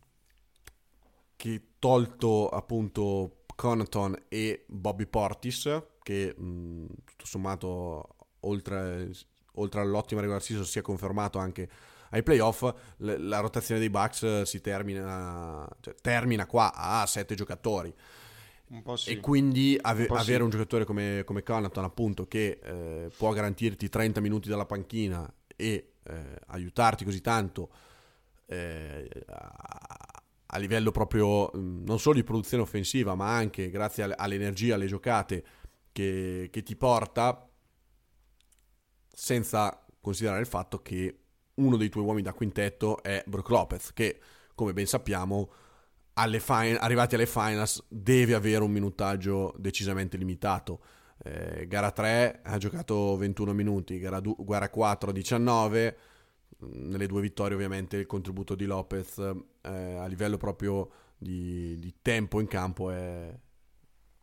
[1.35, 9.11] che tolto appunto Connaughton e Bobby Portis che mh, tutto sommato oltre
[9.54, 11.68] oltre all'ottima regular season, sia confermato anche
[12.10, 17.94] ai playoff, la rotazione dei Bucks si termina, cioè, termina qua a sette giocatori.
[18.68, 19.10] Un sì.
[19.10, 20.42] E quindi ave- un avere sì.
[20.42, 25.92] un giocatore come, come Connaughton, appunto, che eh, può garantirti 30 minuti dalla panchina e
[26.02, 27.70] eh, aiutarti così tanto
[28.46, 34.86] eh, a-, a livello proprio non solo di produzione offensiva, ma anche grazie all'energia, alle
[34.86, 35.44] giocate
[35.92, 37.48] che, che ti porta,
[39.20, 41.18] senza considerare il fatto che
[41.56, 44.18] uno dei tuoi uomini da quintetto è Brook Lopez, che
[44.54, 45.50] come ben sappiamo,
[46.14, 50.80] alle fin- arrivati alle finals deve avere un minutaggio decisamente limitato.
[51.22, 55.98] Eh, gara 3 ha giocato 21 minuti, gara, du- gara 4 19,
[56.61, 62.40] nelle due vittorie ovviamente il contributo di Lopez eh, a livello proprio di, di tempo
[62.40, 63.38] in campo è,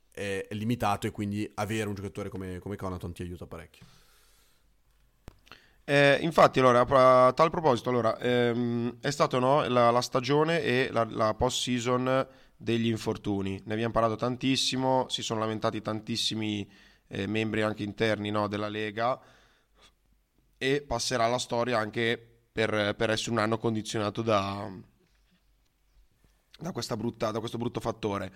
[0.09, 3.96] è, è, limitato e quindi avere un giocatore come, come Conaton ti aiuta parecchio.
[5.89, 10.89] Eh, infatti, allora, a tal proposito, allora, ehm, è stata no, la, la, stagione e
[10.91, 13.61] la, la post-season degli infortuni.
[13.63, 16.69] Ne abbiamo parlato tantissimo, si sono lamentati tantissimi
[17.07, 19.17] eh, membri anche interni no, della Lega
[20.57, 22.21] e passerà alla storia anche
[22.51, 24.69] per, per essere un anno condizionato da,
[26.59, 28.31] da, brutta, da questo brutto fattore.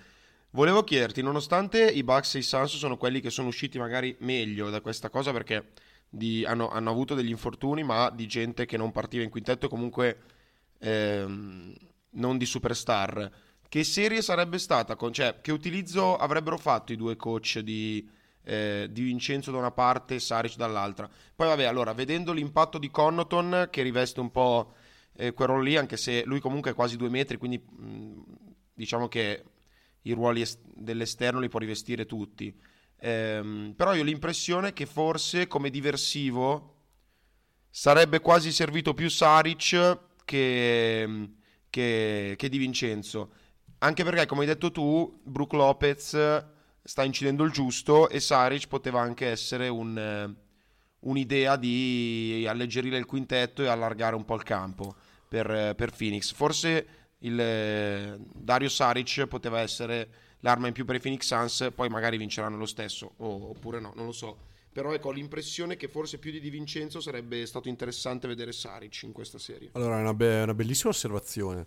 [0.52, 4.70] Volevo chiederti, nonostante i Bucks e i Suns sono quelli che sono usciti magari meglio
[4.70, 5.74] da questa cosa perché
[6.14, 9.70] di, hanno, hanno, avuto degli infortuni, ma di gente che non partiva in quintetto e
[9.70, 10.18] comunque
[10.80, 11.74] ehm,
[12.12, 13.32] non di superstar.
[13.70, 14.98] Che serie sarebbe stata?
[14.98, 18.06] Con, cioè, che utilizzo avrebbero fatto i due coach di,
[18.44, 21.10] eh, di Vincenzo da una parte e Saric dall'altra?
[21.34, 24.74] Poi vabbè, allora, vedendo l'impatto di Connoton che riveste un po'
[25.14, 28.22] eh, quel ruolo lì, anche se lui comunque è quasi due metri, quindi mh,
[28.74, 29.46] diciamo che
[30.02, 32.54] i ruoli est- dell'esterno li può rivestire tutti.
[33.04, 36.76] Ehm, però io ho l'impressione che forse come diversivo
[37.70, 41.30] sarebbe quasi servito più Saric che,
[41.70, 43.32] che, che Di Vincenzo.
[43.80, 46.46] Anche perché, come hai detto tu, Brook Lopez
[46.84, 50.36] sta incidendo il giusto e Saric poteva anche essere un,
[51.00, 54.96] un'idea di alleggerire il quintetto e allargare un po' il campo
[55.28, 56.32] per, per Phoenix.
[56.34, 56.88] Forse
[57.20, 60.10] il Dario Saric poteva essere
[60.42, 64.06] l'arma in più per i Phoenix Suns, poi magari vinceranno lo stesso, oppure no, non
[64.06, 64.50] lo so.
[64.74, 69.04] Però ecco, ho l'impressione che forse più di Di Vincenzo sarebbe stato interessante vedere Saric
[69.04, 69.72] in questa serie.
[69.74, 71.66] Allora, è una, be- una bellissima osservazione.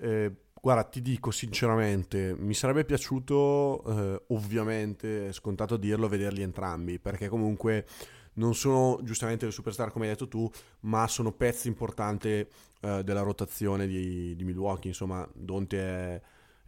[0.00, 7.28] Eh, guarda, ti dico sinceramente, mi sarebbe piaciuto, eh, ovviamente, scontato dirlo, vederli entrambi, perché
[7.28, 7.86] comunque
[8.34, 12.46] non sono giustamente le superstar come hai detto tu, ma sono pezzi importanti eh,
[12.80, 14.88] della rotazione di, di Milwaukee.
[14.88, 16.20] Insomma, Donte è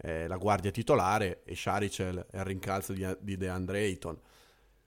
[0.03, 4.19] eh, la guardia titolare e Sharic è il rincalzo di, di DeAndre Ayton.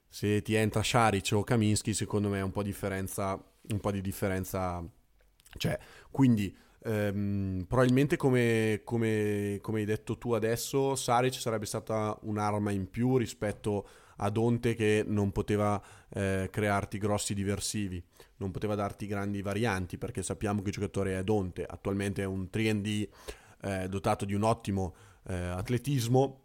[0.08, 4.01] Se ti entra Sharic o Kaminsky, secondo me è un po' differenza, un po' di
[4.01, 4.84] differenza
[5.58, 5.78] c'è.
[6.12, 12.89] Quindi ehm, probabilmente come, come, come, hai detto tu adesso, Saric sarebbe stata un'arma in
[12.89, 18.01] più rispetto a Donte che non poteva eh, crearti grossi diversivi,
[18.38, 22.47] non poteva darti grandi varianti perché sappiamo che il giocatore è Donte, attualmente è un
[22.51, 23.08] 3D
[23.65, 24.95] eh, dotato di un ottimo
[25.28, 26.41] eh, atletismo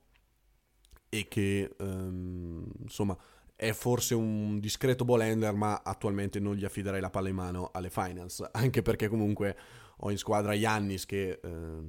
[1.10, 3.16] e che ehm, insomma
[3.54, 7.70] è forse un discreto ball handler ma attualmente non gli affiderei la palla in mano
[7.72, 9.56] alle finals anche perché comunque
[9.98, 11.88] ho in squadra Yannis che eh,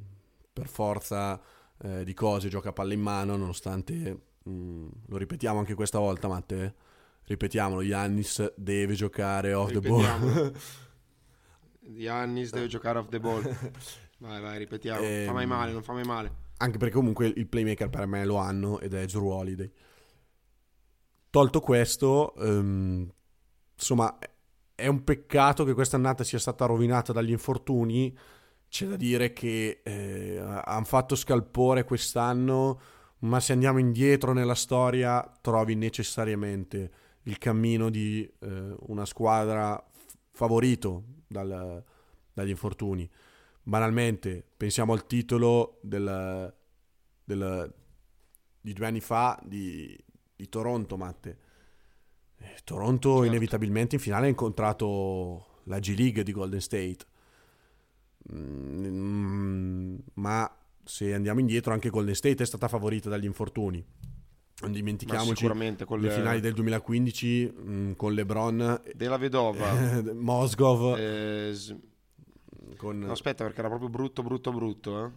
[0.52, 1.42] per forza
[1.82, 6.00] eh, di cose gioca a palla in mano nonostante mh, mm, lo ripetiamo anche questa
[6.00, 6.76] volta Matte?
[7.24, 10.54] Ripetiamolo Yannis deve giocare off the ball.
[11.94, 13.42] Yannis deve giocare off the ball
[14.22, 15.02] Vai, vai, ripetiamo.
[15.02, 16.50] Ehm, fa mai male, non fa mai male.
[16.58, 19.72] Anche perché comunque il playmaker per me lo hanno ed è Drew Holiday.
[21.32, 23.12] Tolto questo, um,
[23.74, 24.20] insomma,
[24.76, 28.16] è un peccato che quest'annata sia stata rovinata dagli infortuni.
[28.70, 32.80] C'è da dire che eh, hanno fatto scalpore quest'anno,
[33.20, 36.92] ma se andiamo indietro nella storia trovi necessariamente
[37.24, 41.84] il cammino di eh, una squadra f- favorito dal,
[42.34, 43.10] dagli infortuni
[43.64, 46.54] banalmente pensiamo al titolo del,
[47.24, 47.74] del,
[48.60, 49.98] di due anni fa di,
[50.36, 51.38] di Toronto, Matte.
[52.38, 53.26] Eh, Toronto certo.
[53.26, 57.06] inevitabilmente in finale ha incontrato la G League di Golden State.
[58.34, 63.84] Mm, ma se andiamo indietro anche Golden State è stata favorita dagli infortuni.
[64.62, 69.74] Non dimentichiamoci le finali del 2015 mh, mm, con LeBron della vedova
[70.14, 71.52] Mosgov eh,
[72.76, 73.00] con...
[73.00, 75.14] No, aspetta, perché era proprio brutto, brutto, brutto.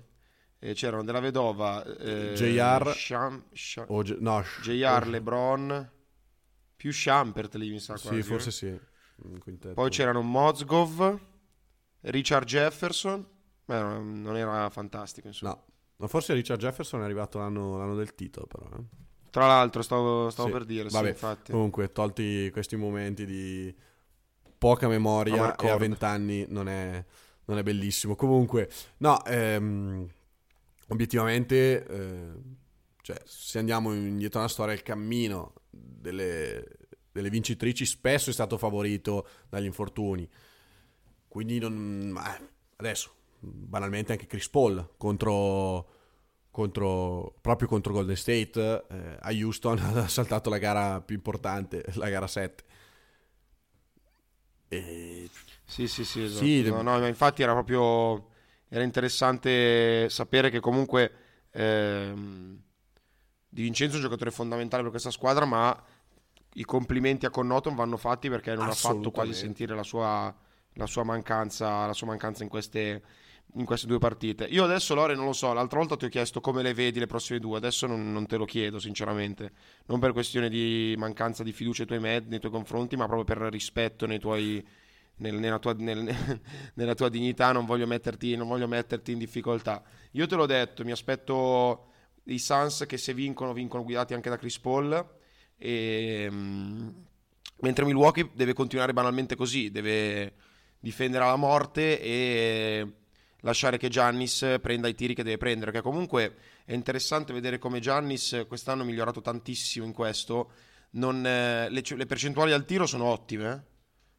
[0.58, 0.74] Eh?
[0.74, 5.90] C'erano della vedova, eh, JR, Sham, Sham, G- no, JR, LeBron,
[6.74, 8.16] più Schampert lì mi sa quasi.
[8.16, 8.52] Sì, forse eh.
[8.52, 9.72] sì.
[9.74, 11.18] Poi c'erano Mozgov,
[12.00, 13.26] Richard Jefferson,
[13.64, 15.52] Beh, non era fantastico insomma.
[15.52, 15.64] No,
[15.96, 18.66] ma forse Richard Jefferson è arrivato l'anno, l'anno del titolo però.
[18.76, 19.02] Eh.
[19.30, 20.54] Tra l'altro stavo, stavo sì.
[20.54, 21.52] per dire, Vabbè, sì, infatti.
[21.52, 23.74] Comunque, tolti questi momenti di
[24.56, 27.04] poca memoria e a vent'anni non è
[27.46, 28.14] non è bellissimo.
[28.14, 30.08] Comunque, no, ehm,
[30.88, 32.32] obiettivamente, eh,
[33.02, 36.66] cioè, se andiamo indietro nella storia, il cammino delle,
[37.12, 40.28] delle, vincitrici spesso è stato favorito dagli infortuni.
[41.28, 45.88] Quindi, non, eh, adesso, banalmente, anche Chris Paul contro,
[46.50, 52.08] contro, proprio contro Golden State eh, a Houston ha saltato la gara più importante, la
[52.08, 52.64] gara 7.
[54.68, 55.28] E
[55.64, 56.44] sì, sì, sì, esatto.
[56.44, 58.30] Sì, no, no, infatti era proprio
[58.68, 61.12] era interessante sapere che comunque
[61.52, 62.60] ehm,
[63.48, 65.80] Di Vincenzo è un giocatore fondamentale per questa squadra, ma
[66.54, 70.34] i complimenti a Connoton vanno fatti perché non ha fatto quasi sentire la sua,
[70.74, 73.02] la sua, mancanza, la sua mancanza in queste,
[73.54, 74.44] in queste due partite.
[74.46, 75.52] Io adesso, Lore, non lo so.
[75.52, 77.56] L'altra volta ti ho chiesto come le vedi le prossime due.
[77.58, 79.52] Adesso non, non te lo chiedo, sinceramente.
[79.86, 83.50] Non per questione di mancanza di fiducia nei tuoi, nei tuoi confronti, ma proprio per
[83.52, 84.64] rispetto nei tuoi,
[85.16, 86.02] nel, nella, tua, nel,
[86.74, 87.52] nella, tua, dignità.
[87.52, 89.82] Non voglio, metterti, non voglio metterti in difficoltà.
[90.12, 91.90] Io te l'ho detto, mi aspetto
[92.24, 95.06] i Suns che se vincono, vincono guidati anche da Chris Paul.
[95.56, 96.94] E, um,
[97.60, 100.34] mentre Milwaukee deve continuare banalmente così, deve
[100.78, 102.92] difendere alla morte e
[103.40, 107.80] lasciare che Giannis prenda i tiri che deve prendere, che comunque è interessante vedere come
[107.80, 110.50] Giannis quest'anno ha migliorato tantissimo in questo,
[110.92, 113.72] non, eh, le, le, percentuali al tiro sono ottime, eh?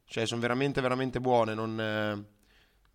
[0.05, 2.33] Cioè sono veramente veramente buone, non, eh,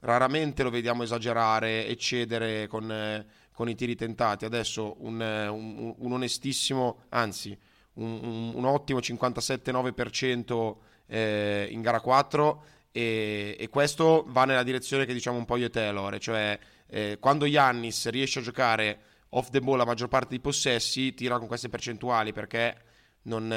[0.00, 5.94] raramente lo vediamo esagerare, eccedere con, eh, con i tiri tentati, adesso un, eh, un,
[5.96, 7.56] un onestissimo, anzi
[7.94, 15.12] un, un ottimo 57-9% eh, in gara 4 e, e, questo va nella direzione che
[15.12, 19.50] diciamo un po' io e te, Lore, cioè eh, quando Yannis riesce a giocare off
[19.50, 22.76] the ball la maggior parte dei possessi, tira con queste percentuali perché
[23.22, 23.48] non,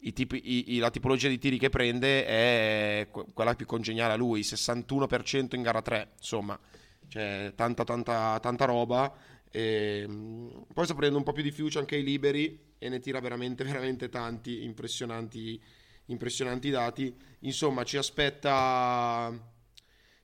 [0.00, 4.40] eh, tipi, i, la tipologia di tiri che prende è quella più congeniale a lui,
[4.40, 6.58] 61% in gara 3, insomma,
[7.08, 9.12] cioè tanta tanta tanta roba.
[9.50, 13.20] E, poi sta prendendo un po' più di fiducia anche ai liberi e ne tira
[13.20, 15.60] veramente veramente tanti impressionanti
[16.08, 17.14] impressionanti dati.
[17.40, 19.56] Insomma, ci aspetta.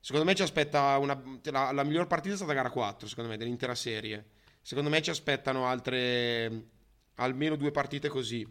[0.01, 3.39] Secondo me ci aspetta una, la, la, miglior partita è stata gara 4, secondo me,
[3.39, 4.33] dell'intera serie.
[4.61, 6.69] Secondo me ci aspettano altre
[7.17, 8.47] almeno due partite così,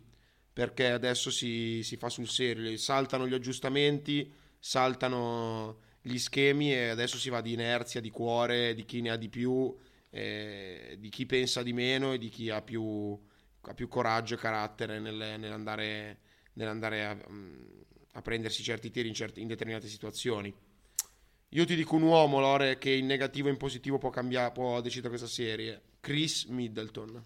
[0.53, 7.17] perché adesso si, si fa sul serio, saltano gli aggiustamenti, saltano gli schemi e adesso
[7.17, 9.75] si va di inerzia, di cuore, di chi ne ha di più,
[10.09, 13.19] eh, di chi pensa di meno e di chi ha più,
[13.61, 16.19] ha più coraggio e carattere nel, nell'andare
[16.53, 17.65] nell'andare a, mm,
[18.13, 20.53] a prendersi certi tiri in, certi, in, determinate situazioni.
[21.49, 24.81] Io ti dico un uomo, Lore, che in negativo e in positivo può, cambiare, può
[24.81, 25.81] decidere questa serie.
[25.99, 27.23] Chris Middleton.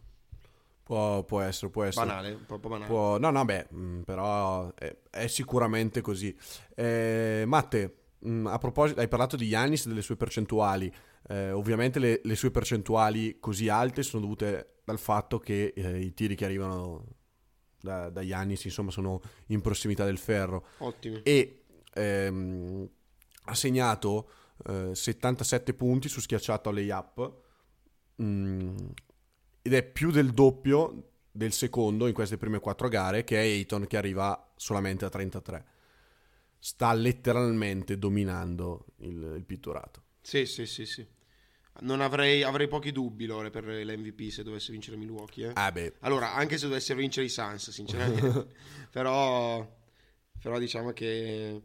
[0.88, 2.06] Può, può, essere, può essere.
[2.06, 2.86] Banale, un po' banale.
[2.86, 6.34] Può, no, no, beh, mm, però è, è sicuramente così.
[6.74, 7.96] Eh, Matte,
[8.26, 10.90] mm, a proposito, hai parlato di Yannis e delle sue percentuali.
[11.28, 16.14] Eh, ovviamente le, le, sue percentuali così alte sono dovute dal fatto che eh, i
[16.14, 17.04] tiri che arrivano
[17.82, 20.68] da, da Giannis, insomma, sono in prossimità del ferro.
[20.78, 21.20] Ottimo.
[21.24, 22.90] E ehm,
[23.44, 24.30] ha segnato
[24.70, 27.40] eh, 77 punti su schiacciato alle up
[28.22, 28.78] mm,
[29.68, 33.86] ed è più del doppio del secondo in queste prime quattro gare che è Ayton
[33.86, 35.66] che arriva solamente a 33
[36.58, 41.06] sta letteralmente dominando il, il pitturato sì sì sì sì
[41.82, 45.50] non avrei, avrei pochi dubbi, Lore, per l'MVP se dovesse vincere Milwaukee.
[45.50, 45.52] Eh.
[45.54, 45.98] Ah, beh.
[46.00, 48.48] Allora, anche se dovesse vincere i Suns, sinceramente.
[48.90, 49.64] però,
[50.42, 51.62] però diciamo che,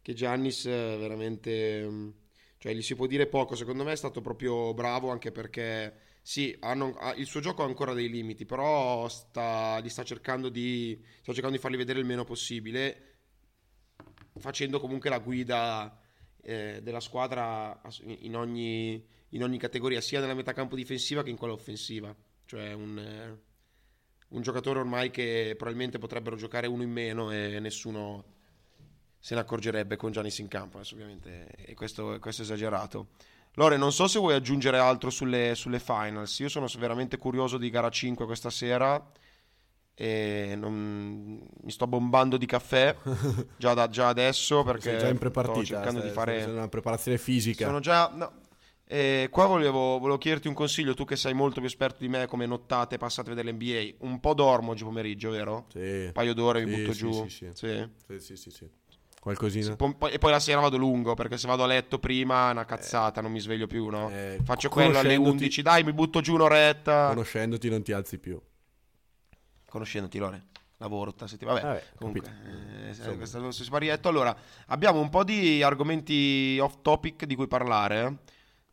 [0.00, 2.14] che Giannis veramente...
[2.56, 3.54] Cioè, gli si può dire poco.
[3.54, 6.10] Secondo me è stato proprio bravo anche perché...
[6.24, 10.96] Sì, hanno, il suo gioco ha ancora dei limiti, però sta, gli sta cercando, di,
[11.20, 13.16] sta cercando di farli vedere il meno possibile,
[14.38, 16.00] facendo comunque la guida
[16.40, 21.36] eh, della squadra in ogni, in ogni, categoria, sia nella metà campo difensiva che in
[21.36, 22.14] quella offensiva.
[22.44, 23.40] Cioè un, eh,
[24.28, 28.24] un giocatore ormai che probabilmente potrebbero giocare uno in meno e nessuno
[29.18, 33.10] se ne accorgerebbe con Giannis in campo, adesso ovviamente, e questo, questo è esagerato.
[33.56, 37.68] Lore, non so se vuoi aggiungere altro sulle, sulle finals, io sono veramente curioso di
[37.68, 39.10] gara 5 questa sera
[39.94, 42.96] e non, mi sto bombando di caffè
[43.58, 46.68] già, da, già adesso perché Sei già in prepartita, sto cercando stai, di fare una
[46.68, 47.66] preparazione fisica.
[47.66, 48.40] Sono già no.
[48.84, 52.26] E qua volevo, volevo, chiederti un consiglio, tu che sei molto più esperto di me
[52.26, 54.04] come nottate passate a vedere l'NBA.
[54.06, 55.66] Un po' dormo oggi pomeriggio, vero?
[55.72, 55.78] Sì.
[55.78, 57.12] Un paio d'ore sì, mi butto sì, giù.
[57.12, 57.50] Sì, sì.
[57.54, 57.88] Sì.
[58.18, 58.68] sì, sì, sì,
[59.22, 59.76] Qualcosina.
[60.10, 63.20] e poi la sera vado lungo perché se vado a letto prima è una cazzata,
[63.20, 64.10] eh, non mi sveglio più, no?
[64.10, 67.10] Eh, Faccio quello alle 11, dai, mi butto giù un'oretta.
[67.10, 68.40] Conoscendoti non ti alzi più.
[69.64, 70.46] Conoscendoti, Lore
[70.78, 71.60] lavoro tutta settimana.
[71.60, 72.28] Vabbè, Vabbè comunque,
[72.88, 74.08] eh, questo è lo sparietto.
[74.08, 78.24] Allora, abbiamo un po' di argomenti off topic di cui parlare.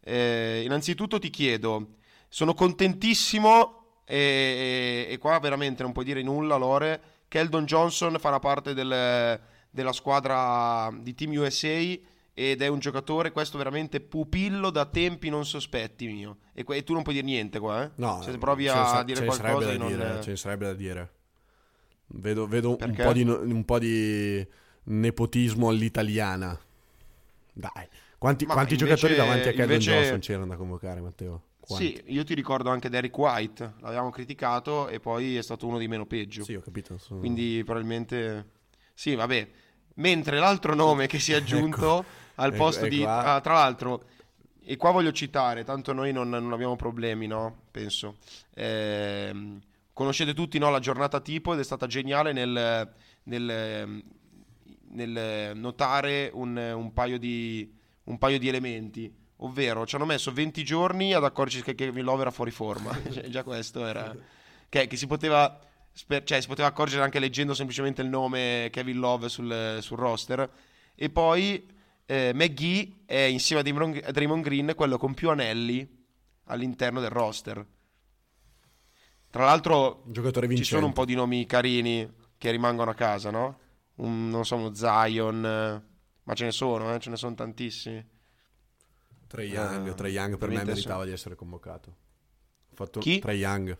[0.01, 1.97] Eh, innanzitutto ti chiedo,
[2.27, 8.17] sono contentissimo e, e, e, qua veramente non puoi dire nulla, Lore, che Eldon Johnson
[8.17, 9.39] farà parte del,
[9.69, 11.97] della squadra di Team USA
[12.33, 16.37] ed è un giocatore, questo veramente pupillo da tempi non sospetti mio.
[16.53, 17.91] E, e tu non puoi dire niente qua, eh?
[17.95, 19.75] No, se provi a dire qualcosa...
[19.75, 19.87] Non...
[19.87, 21.13] Dire, ce ne sarebbe da dire.
[22.07, 24.47] Vedo, vedo un, po di, un, po di,
[24.83, 26.57] nepotismo all'italiana.
[27.51, 29.91] Dai, quanti, quanti invece, giocatori davanti a Keldon invece...
[29.91, 31.43] Johnson c'erano da convocare, Matteo?
[31.59, 31.85] Quanti?
[31.87, 35.89] Sì, io ti ricordo anche Derek White, l'avevamo criticato e poi è stato uno di
[35.89, 36.43] meno peggio.
[36.43, 36.97] Sì, ho capito.
[36.97, 38.57] sono- Quindi probabilmente...
[38.99, 39.47] Sì, vabbè.
[39.95, 42.03] Mentre l'altro nome che si è aggiunto
[42.35, 43.01] al Ecco, posto e di...
[43.07, 44.03] ah, tra l'altro,
[44.61, 47.61] e qua voglio citare, tanto noi non, non abbiamo problemi, no?
[47.71, 48.17] Penso.
[48.55, 49.61] Ehm,
[49.93, 52.91] conoscete tutti no, la giornata tipo ed è stata geniale nel,
[53.23, 54.03] nel-
[54.89, 57.73] nel notare un, un paio di,
[58.03, 59.09] un paio di elementi.
[59.37, 62.91] Ovvero, ci hanno messo 20 giorni ad accorgersi che Kevin Love era fuori forma.
[63.09, 64.13] Cioè, già questo era...
[64.67, 65.57] Che, che si poteva...
[65.91, 70.49] sper- Cioè, si poteva accorgere anche leggendo semplicemente il nome Kevin Love sul, sul roster.
[70.95, 71.67] E poi
[72.05, 73.63] eh, McGee è insieme a
[74.11, 75.87] Draymond, Green quello con più anelli
[76.45, 77.65] all'interno del roster.
[79.29, 80.03] Tra l'altro,
[80.55, 83.59] ci sono un po' di nomi carini che rimangono a casa, no?
[83.95, 85.41] Un, non so, uno Zion,
[86.23, 88.03] ma ce ne sono, eh, ce ne sono tantissimi.
[89.27, 91.95] Trae Young, Eh, Trae Young per me meritava di essere convocato.
[92.71, 93.19] Ha fatto Chi?
[93.19, 93.77] Trae Young.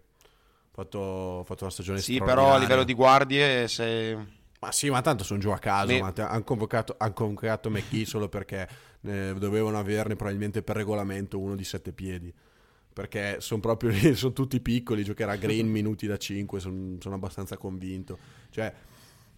[0.79, 4.17] Fatto, fatto una stagione Sì, però a livello di guardie, se...
[4.61, 6.11] Ma sì, ma tanto sono giù a caso.
[6.13, 8.65] Te- hanno convocato, han convocato McKee solo perché
[9.01, 12.33] eh, dovevano averne probabilmente per regolamento uno di sette piedi.
[12.93, 15.03] Perché sono proprio lì, sono tutti piccoli.
[15.03, 16.59] Giocherà Green minuti da 5.
[16.61, 18.17] Sono abbastanza convinto.
[18.49, 18.73] Cioè,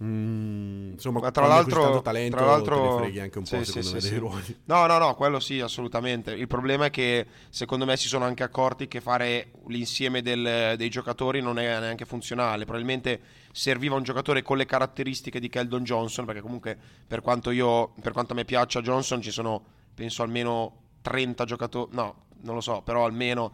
[0.03, 3.65] mm, insomma, Ma tra l'altro- talento, tra l'altro- te ne freghi anche un po', sì,
[3.65, 4.23] secondo sì, me, sì, dei sì.
[4.23, 4.57] ruoli.
[4.65, 6.31] No, no, no, quello sì, assolutamente.
[6.31, 10.89] Il problema è che secondo me si sono anche accorti che fare l'insieme del- dei
[10.89, 12.63] giocatori non è neanche funzionale.
[12.65, 13.19] Probabilmente
[13.51, 16.77] serviva un giocatore con le caratteristiche di Keldon Johnson, perché comunque
[17.07, 21.93] per quanto, io, per quanto a me piaccia Johnson ci sono, penso, almeno 30 giocatori,
[21.95, 23.51] no, non lo so, però almeno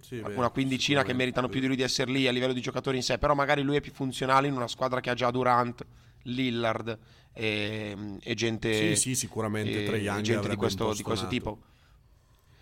[0.00, 2.60] Sì, beh, una quindicina che meritano più di lui di essere lì a livello di
[2.60, 5.30] giocatori in sé, però magari lui è più funzionale in una squadra che ha già
[5.30, 5.84] Durant,
[6.22, 6.98] Lillard
[7.32, 11.26] e, e gente, Sì, sì, sicuramente e- Trae e Young gente di questo, di questo
[11.26, 11.58] tipo.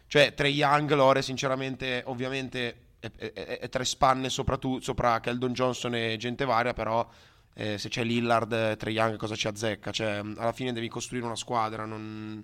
[0.06, 5.52] Cioè, Trey Young, Lore, sinceramente, ovviamente è, è- è- tre spanne sopra, tu- sopra Keldon
[5.52, 7.06] Johnson e gente varia, però
[7.54, 9.90] eh, se c'è Lillard, Trey Young cosa ci azzecca?
[9.90, 12.42] Cioè, alla fine devi costruire una squadra, non...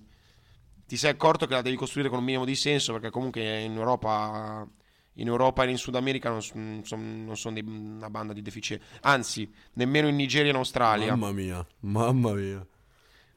[0.87, 3.75] ti sei accorto che la devi costruire con un minimo di senso, perché comunque in
[3.77, 4.67] Europa...
[5.15, 8.43] In Europa e in Sud America non, son- son- non sono dei- una banda di
[8.43, 11.15] deficienti, anzi, nemmeno in Nigeria e in Australia.
[11.15, 12.67] Mamma mia, mamma mia.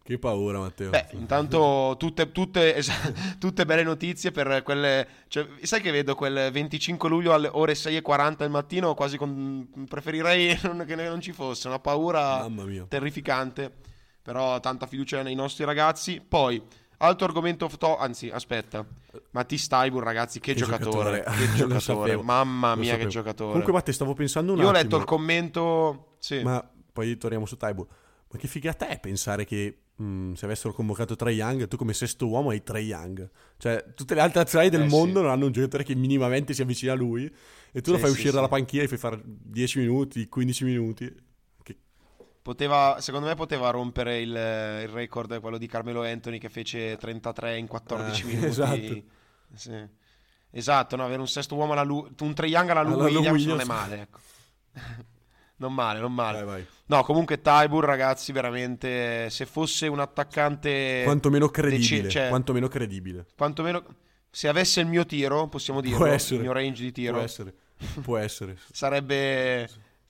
[0.02, 0.90] Che paura, Matteo.
[0.90, 2.82] Beh, intanto tutte, tutte,
[3.40, 5.06] tutte belle notizie per quelle...
[5.28, 9.68] Cioè, sai che vedo quel 25 luglio alle ore 6.40 del mattino, quasi con...
[9.88, 12.40] preferirei non- che non ci fosse, una paura
[12.88, 13.70] terrificante,
[14.22, 16.22] però tanta fiducia nei nostri ragazzi.
[16.26, 16.62] Poi,
[16.98, 18.86] altro argomento off to- anzi, aspetta,
[19.32, 21.24] Mattis Taibur ragazzi, che, Che giocatore, giocatore.
[21.56, 23.50] che Lo giocatore, mamma lo mia che giocatore.
[23.50, 24.84] Comunque, Matteo, stavo pensando un Io ho attimo.
[24.84, 26.16] letto il commento...
[26.20, 26.42] Sì.
[26.42, 27.88] Ma poi torniamo su Taibo.
[28.30, 32.28] Ma che figata è pensare che mh, se avessero convocato Trae Young, tu come sesto
[32.28, 33.30] uomo hai Trae Young.
[33.58, 35.22] Cioè, tutte le altre nazionali del Eh, mondo sì.
[35.24, 37.32] non hanno un giocatore che minimamente si avvicina a lui.
[37.72, 40.64] E tu lo Sì, fai sì, uscire dalla panchina e fai fare 10 minuti, 15
[40.66, 41.16] minuti.
[42.48, 47.58] Poteva, secondo me poteva rompere il, il record quello di Carmelo Anthony che fece 33
[47.58, 48.46] in 14 Eh, minuti.
[48.48, 49.02] esatto.
[49.54, 49.88] Sì.
[50.52, 53.44] Esatto, no, avere un sesto uomo alla Lu- un triangolo alla Lou Alla Lou Williams,
[53.46, 53.68] non è Williams.
[53.90, 54.20] male, ecco.
[55.58, 56.38] non male, non male.
[56.44, 56.68] Vai, vai.
[56.86, 62.02] No, comunque Taibur, ragazzi, veramente se fosse un attaccante Quantomeno credibile.
[62.04, 63.26] deci- cioè, Quantomeno credibile.
[63.36, 63.84] quantomeno
[64.30, 66.36] se avesse il mio tiro, possiamo essere.
[66.36, 67.54] il mio range di tiro, Può essere.
[68.02, 68.58] Può essere.
[68.72, 69.68] sarebbe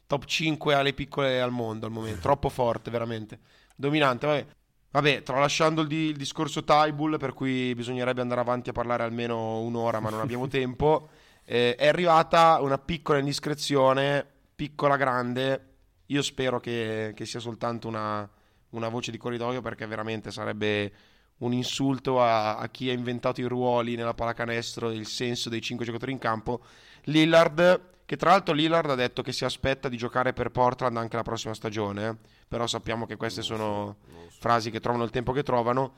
[0.08, 2.22] top 5 alle piccole al mondo al momento.
[2.22, 3.40] Troppo forte, veramente.
[3.76, 4.46] Dominante, vabbè.
[4.90, 9.60] Vabbè, tralasciando il, di- il discorso Tybull, per cui bisognerebbe andare avanti a parlare almeno
[9.60, 11.10] un'ora, ma non abbiamo tempo.
[11.46, 15.66] eh, è arrivata una piccola indiscrezione, piccola grande.
[16.08, 18.28] Io spero che, che sia soltanto una,
[18.70, 20.92] una voce di corridoio, perché veramente sarebbe
[21.40, 25.86] un insulto a, a chi ha inventato i ruoli nella pallacanestro, il senso dei cinque
[25.86, 26.62] giocatori in campo.
[27.04, 31.16] Lillard, che tra l'altro Lillard ha detto che si aspetta di giocare per Portland anche
[31.16, 32.16] la prossima stagione, eh.
[32.48, 33.98] però sappiamo che queste sono
[34.40, 35.96] frasi che trovano il tempo che trovano.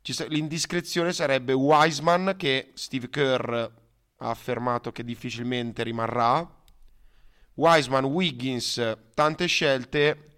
[0.00, 3.70] Sa- l'indiscrezione sarebbe Wiseman, che Steve Kerr ha
[4.30, 6.60] affermato che difficilmente rimarrà.
[7.54, 10.28] Wiseman, Wiggins, tante scelte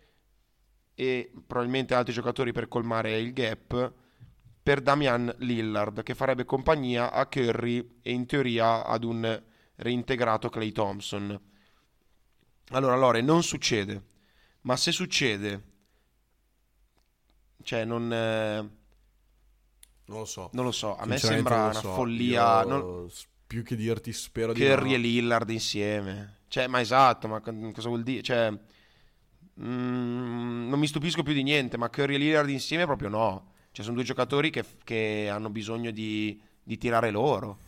[0.94, 4.02] e probabilmente altri giocatori per colmare il gap
[4.64, 9.42] per Damian Lillard che farebbe compagnia a Curry e in teoria ad un
[9.76, 11.38] reintegrato Clay Thompson.
[12.70, 14.02] Allora, Lore, non succede,
[14.62, 15.62] ma se succede,
[17.62, 18.56] cioè non, eh,
[20.06, 20.48] Non lo so.
[20.54, 21.92] non lo so, a me sembra una so.
[21.92, 22.62] follia.
[22.62, 23.08] Io, non-
[23.46, 24.94] Più che dirti spero di Curry no.
[24.94, 26.38] e Lillard insieme.
[26.48, 28.22] Cioè, ma esatto, ma co- cosa vuol dire?
[28.22, 28.50] Cioè,
[29.60, 33.52] mm, non mi stupisco più di niente, ma Curry e Lillard insieme proprio no.
[33.74, 37.58] Cioè, sono due giocatori che, che hanno bisogno di, di tirare loro.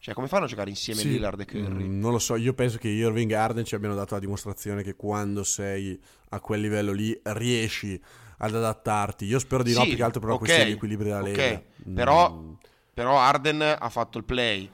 [0.00, 1.84] Cioè, come fanno a giocare insieme sì, Lillard e Curry?
[1.84, 4.82] Mm, non lo so, io penso che Irving e Arden ci abbiano dato la dimostrazione
[4.82, 5.96] che quando sei
[6.30, 8.02] a quel livello lì riesci
[8.38, 9.24] ad adattarti.
[9.24, 11.22] Io spero di sì, no, più che altro per una okay, questione di equilibrio della
[11.22, 11.42] Lega.
[11.44, 11.64] Okay.
[11.88, 11.94] Mm.
[11.94, 12.42] Però,
[12.92, 14.68] però Arden ha fatto il play,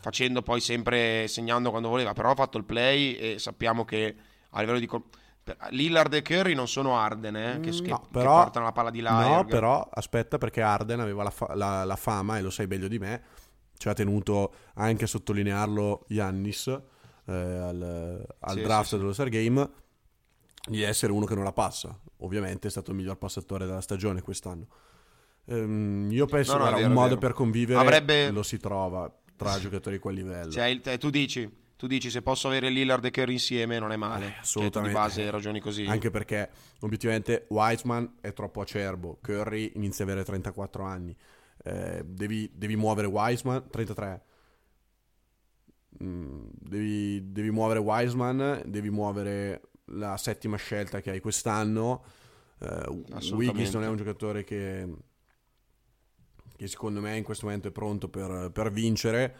[0.00, 4.14] facendo poi sempre, segnando quando voleva, però ha fatto il play e sappiamo che
[4.48, 4.88] a livello di...
[5.70, 9.00] Lillard e Curry non sono Arden eh, che, no, però, che portano la palla di
[9.00, 9.26] là.
[9.26, 12.86] No, però aspetta perché Arden aveva la, fa- la, la fama, e lo sai meglio
[12.86, 13.22] di me,
[13.76, 16.66] ci ha tenuto anche a sottolinearlo Yannis
[17.26, 19.70] eh, al, al sì, draft sì, dello Star Game
[20.68, 21.98] di essere uno che non la passa.
[22.18, 24.66] Ovviamente è stato il miglior passatore della stagione quest'anno.
[25.46, 28.30] Ehm, io penso no, no, che un modo per convivere Avrebbe...
[28.30, 30.52] lo si trova tra giocatori di quel livello.
[30.52, 33.96] Cioè, il, tu dici tu dici se posso avere Lillard e Curry insieme non è
[33.96, 34.26] male.
[34.26, 34.94] Eh, assolutamente.
[34.94, 35.84] Cioè, di base ragioni così.
[35.86, 36.48] Anche perché
[36.82, 41.16] obiettivamente Wiseman è troppo acerbo, Curry inizia ad avere 34 anni
[41.64, 44.22] eh, devi, devi, muovere Wiseman, 33.
[46.04, 52.04] Mm, devi, devi, muovere Wiseman, devi muovere la settima scelta che hai quest'anno.
[52.58, 53.04] Uh,
[53.34, 54.88] Wiggins non è un giocatore che,
[56.54, 59.36] che, secondo me in questo momento è pronto per, per vincere,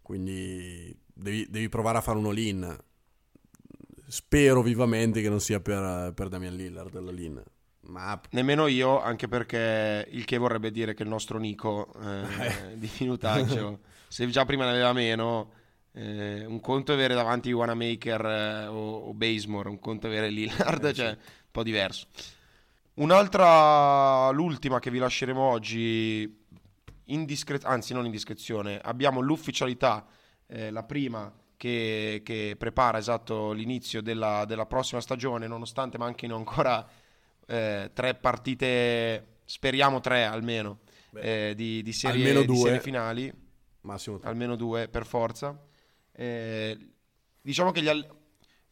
[0.00, 2.76] quindi devi, devi, provare a fare un all-in.
[4.06, 7.42] Spero vivamente che non sia per, per Damian Lillard l'all-in.
[7.86, 8.20] Ma...
[8.30, 13.80] Nemmeno io, anche perché il che vorrebbe dire che il nostro Nico eh, di minutaggio,
[14.08, 15.52] se già prima ne aveva meno,
[15.92, 20.28] eh, un conto è avere davanti Wanamaker eh, o, o Basemore, un conto è avere
[20.28, 21.16] Lillard, eh, cioè un
[21.50, 22.06] po' diverso.
[22.94, 26.42] Un'altra, l'ultima che vi lasceremo oggi,
[27.06, 30.06] indiscre- anzi non indiscrezione, abbiamo l'ufficialità,
[30.46, 36.86] eh, la prima che, che, prepara esatto l'inizio della, della prossima stagione, nonostante manchino ancora
[37.46, 40.80] eh, tre partite, speriamo tre almeno,
[41.10, 43.32] Beh, eh, di, di, serie, almeno due, di serie finali.
[43.82, 44.28] Massimo tre.
[44.28, 45.58] Almeno due per forza.
[46.12, 46.78] Eh,
[47.40, 48.14] diciamo che all-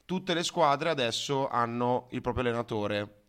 [0.04, 3.20] tutte le squadre adesso hanno il proprio allenatore.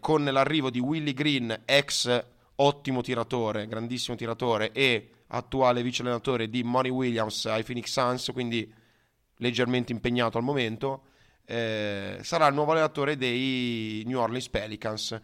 [0.00, 6.62] con l'arrivo di Willy Green, ex ottimo tiratore, grandissimo tiratore, e attuale vice allenatore di
[6.62, 8.72] Money Williams ai Phoenix Suns, quindi
[9.38, 11.04] leggermente impegnato al momento
[11.46, 15.20] eh, sarà il nuovo allenatore dei New Orleans Pelicans.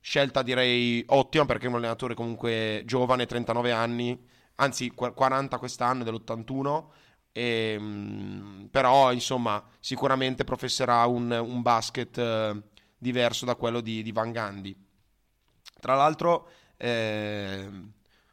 [0.00, 4.18] Scelta direi ottima perché è un allenatore comunque giovane, 39 anni,
[4.56, 6.84] anzi 40 quest'anno, dell'81.
[7.32, 12.62] E, mh, però insomma sicuramente professerà un, un basket eh,
[12.96, 14.74] diverso da quello di, di, Van Gandhi.
[15.80, 17.68] Tra l'altro, eh,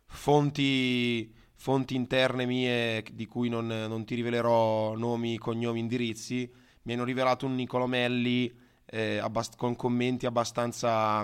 [0.05, 7.03] fonti, fonti, interne mie di cui non, non ti rivelerò nomi, cognomi, indirizzi mi hanno
[7.03, 8.53] rivelato un Nicolomelli
[8.85, 11.23] eh, abbast- con commenti abbastanza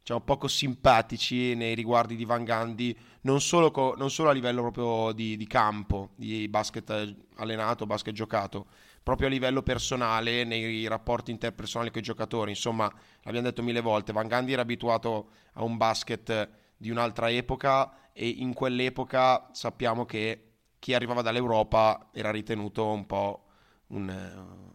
[0.00, 4.62] diciamo, poco simpatici nei riguardi di Van Gandhi, non solo, co- non solo a livello
[4.62, 8.66] proprio di, di, campo, di basket allenato, basket giocato,
[9.02, 12.50] proprio a livello personale, nei rapporti interpersonali con i giocatori.
[12.50, 12.92] Insomma,
[13.22, 18.28] l'abbiamo detto mille volte, Van Gandhi era abituato a un basket di un'altra epoca e
[18.28, 20.44] in quell'epoca sappiamo che
[20.78, 23.44] chi arrivava dall'Europa era ritenuto un po'
[23.88, 24.74] un,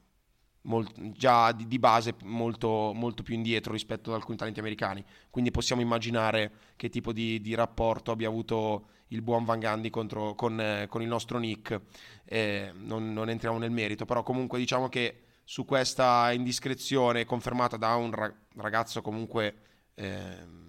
[0.66, 5.04] molt, già di, di, base molto, molto, più indietro rispetto ad alcuni talenti americani.
[5.30, 10.36] Quindi possiamo immaginare che tipo di, di rapporto abbia avuto il buon Van Gandhi contro,
[10.36, 11.80] con, eh, con, il nostro Nick.
[12.26, 17.96] Eh, non, non, entriamo nel merito, però comunque diciamo che su questa indiscrezione confermata da
[17.96, 18.12] un
[18.56, 19.56] ragazzo comunque...
[19.96, 20.64] Eh,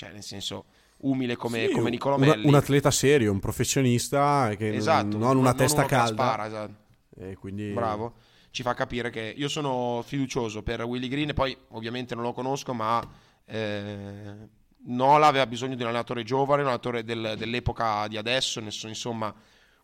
[0.00, 0.64] cioè nel senso
[1.00, 2.46] umile come, sì, come Nicolò Melli.
[2.46, 6.24] Un, atleta serio, un professionista che esatto, non una non testa calda.
[6.24, 6.88] Spara, esatto.
[7.20, 7.72] E quindi...
[7.72, 8.14] Bravo.
[8.50, 12.74] Ci fa capire che io sono fiducioso per Willy Green, poi ovviamente non lo conosco,
[12.74, 13.06] ma
[13.44, 14.48] eh,
[14.86, 19.32] Nola aveva bisogno di un allenatore giovane, un allenatore del, dell'epoca di adesso, insomma,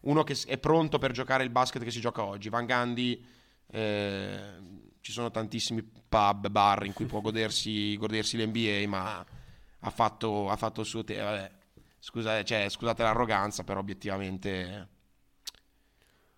[0.00, 2.48] uno che è pronto per giocare il basket che si gioca oggi.
[2.48, 3.24] Van Gandhi,
[3.70, 4.38] eh,
[5.00, 9.24] ci sono tantissimi pub, bar in cui può godersi, godersi l'NBA, ma
[9.78, 11.54] ha fatto, ha fatto il suo tempo.
[12.00, 14.88] Scusate, cioè, scusate l'arroganza, però obiettivamente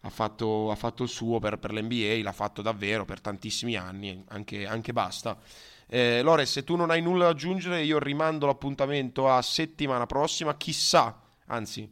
[0.03, 4.25] ha fatto, ha fatto il suo per, per, l'NBA, l'ha fatto davvero per tantissimi anni,
[4.29, 5.39] anche, anche basta.
[5.87, 10.57] Eh, Lore, se tu non hai nulla da aggiungere, io rimando l'appuntamento a settimana prossima,
[10.57, 11.91] chissà, anzi,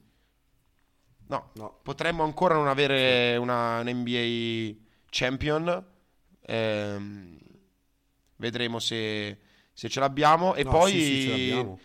[1.26, 1.78] no, no.
[1.82, 5.84] potremmo ancora non avere una, un NBA champion,
[6.42, 6.98] eh,
[8.36, 9.38] vedremo se,
[9.72, 10.92] se, ce l'abbiamo e no, poi...
[10.92, 11.78] Sì, sì, ce l'abbiamo.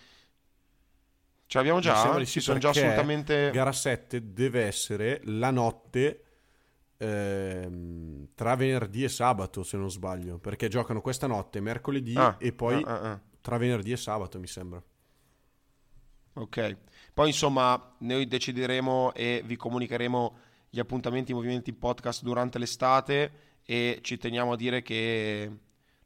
[1.51, 2.17] Ce l'abbiamo già?
[2.19, 3.51] Sì, Ci sono già assolutamente...
[3.51, 6.23] Gara 7 deve essere la notte
[6.95, 10.37] ehm, tra venerdì e sabato, se non sbaglio.
[10.37, 13.21] Perché giocano questa notte, mercoledì, ah, e poi ah, ah, ah.
[13.41, 14.81] tra venerdì e sabato, mi sembra.
[16.35, 16.77] Ok.
[17.13, 20.37] Poi insomma noi decideremo e vi comunicheremo
[20.69, 23.31] gli appuntamenti i movimenti podcast durante l'estate
[23.65, 25.51] e ci teniamo a dire che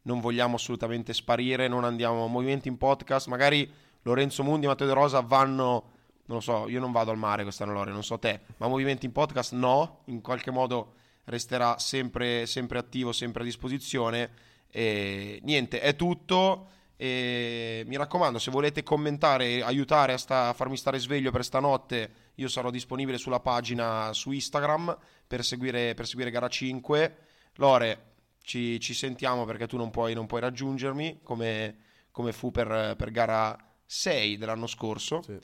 [0.02, 4.88] non vogliamo assolutamente sparire, non andiamo a movimenti in podcast, magari Lorenzo Mundi e Matteo
[4.88, 5.92] De Rosa vanno,
[6.26, 9.06] non lo so, io non vado al mare quest'anno Lore, non so te, ma movimenti
[9.06, 10.94] in podcast no, in qualche modo
[11.26, 14.32] resterà sempre, sempre attivo, sempre a disposizione
[14.68, 16.68] e niente, è tutto.
[16.98, 22.32] E mi raccomando, se volete commentare aiutare a, sta, a, farmi stare sveglio per stanotte,
[22.36, 24.98] io sarò disponibile sulla pagina su Instagram
[25.28, 27.18] per seguire, per seguire gara 5.
[27.56, 31.78] Lore, ci, ci sentiamo perché tu non puoi, non puoi raggiungermi come,
[32.12, 35.22] come, fu per, per, gara 6 dell'anno scorso.
[35.22, 35.38] Sì.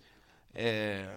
[0.54, 1.08] Eh,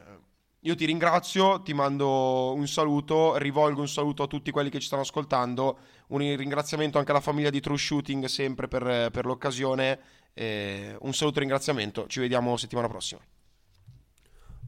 [0.60, 4.86] io ti ringrazio, ti mando un saluto, rivolgo un saluto a tutti quelli che ci
[4.86, 10.00] stanno ascoltando, un ringraziamento anche alla famiglia di True Shooting sempre per, per l'occasione,
[10.32, 13.20] eh, un saluto e ringraziamento, ci vediamo settimana prossima.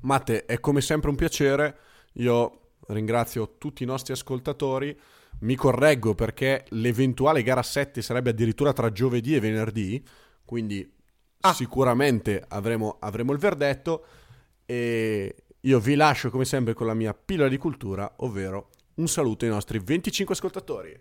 [0.03, 1.79] Matte, è come sempre un piacere,
[2.15, 4.97] io ringrazio tutti i nostri ascoltatori,
[5.41, 10.05] mi correggo perché l'eventuale gara 7 sarebbe addirittura tra giovedì e venerdì,
[10.45, 10.96] quindi
[11.49, 11.53] ah.
[11.53, 14.05] sicuramente avremo, avremo il verdetto
[14.65, 19.45] e io vi lascio come sempre con la mia pillola di cultura, ovvero un saluto
[19.45, 21.01] ai nostri 25 ascoltatori.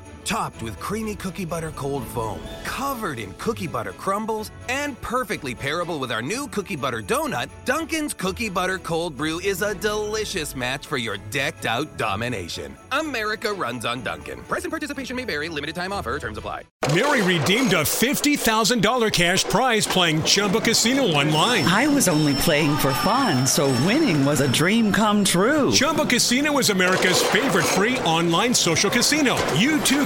[0.25, 5.99] topped with creamy cookie butter cold foam, covered in cookie butter crumbles, and perfectly pairable
[5.99, 10.87] with our new cookie butter donut, Dunkin's Cookie Butter Cold Brew is a delicious match
[10.87, 12.75] for your decked out domination.
[12.91, 14.41] America runs on Dunkin'.
[14.43, 16.63] Present participation may vary, limited time offer, terms apply.
[16.95, 21.63] Mary redeemed a $50,000 cash prize playing Chumba Casino online.
[21.65, 25.71] I was only playing for fun, so winning was a dream come true.
[25.71, 29.37] Chumba Casino is America's favorite free online social casino.
[29.53, 30.05] You too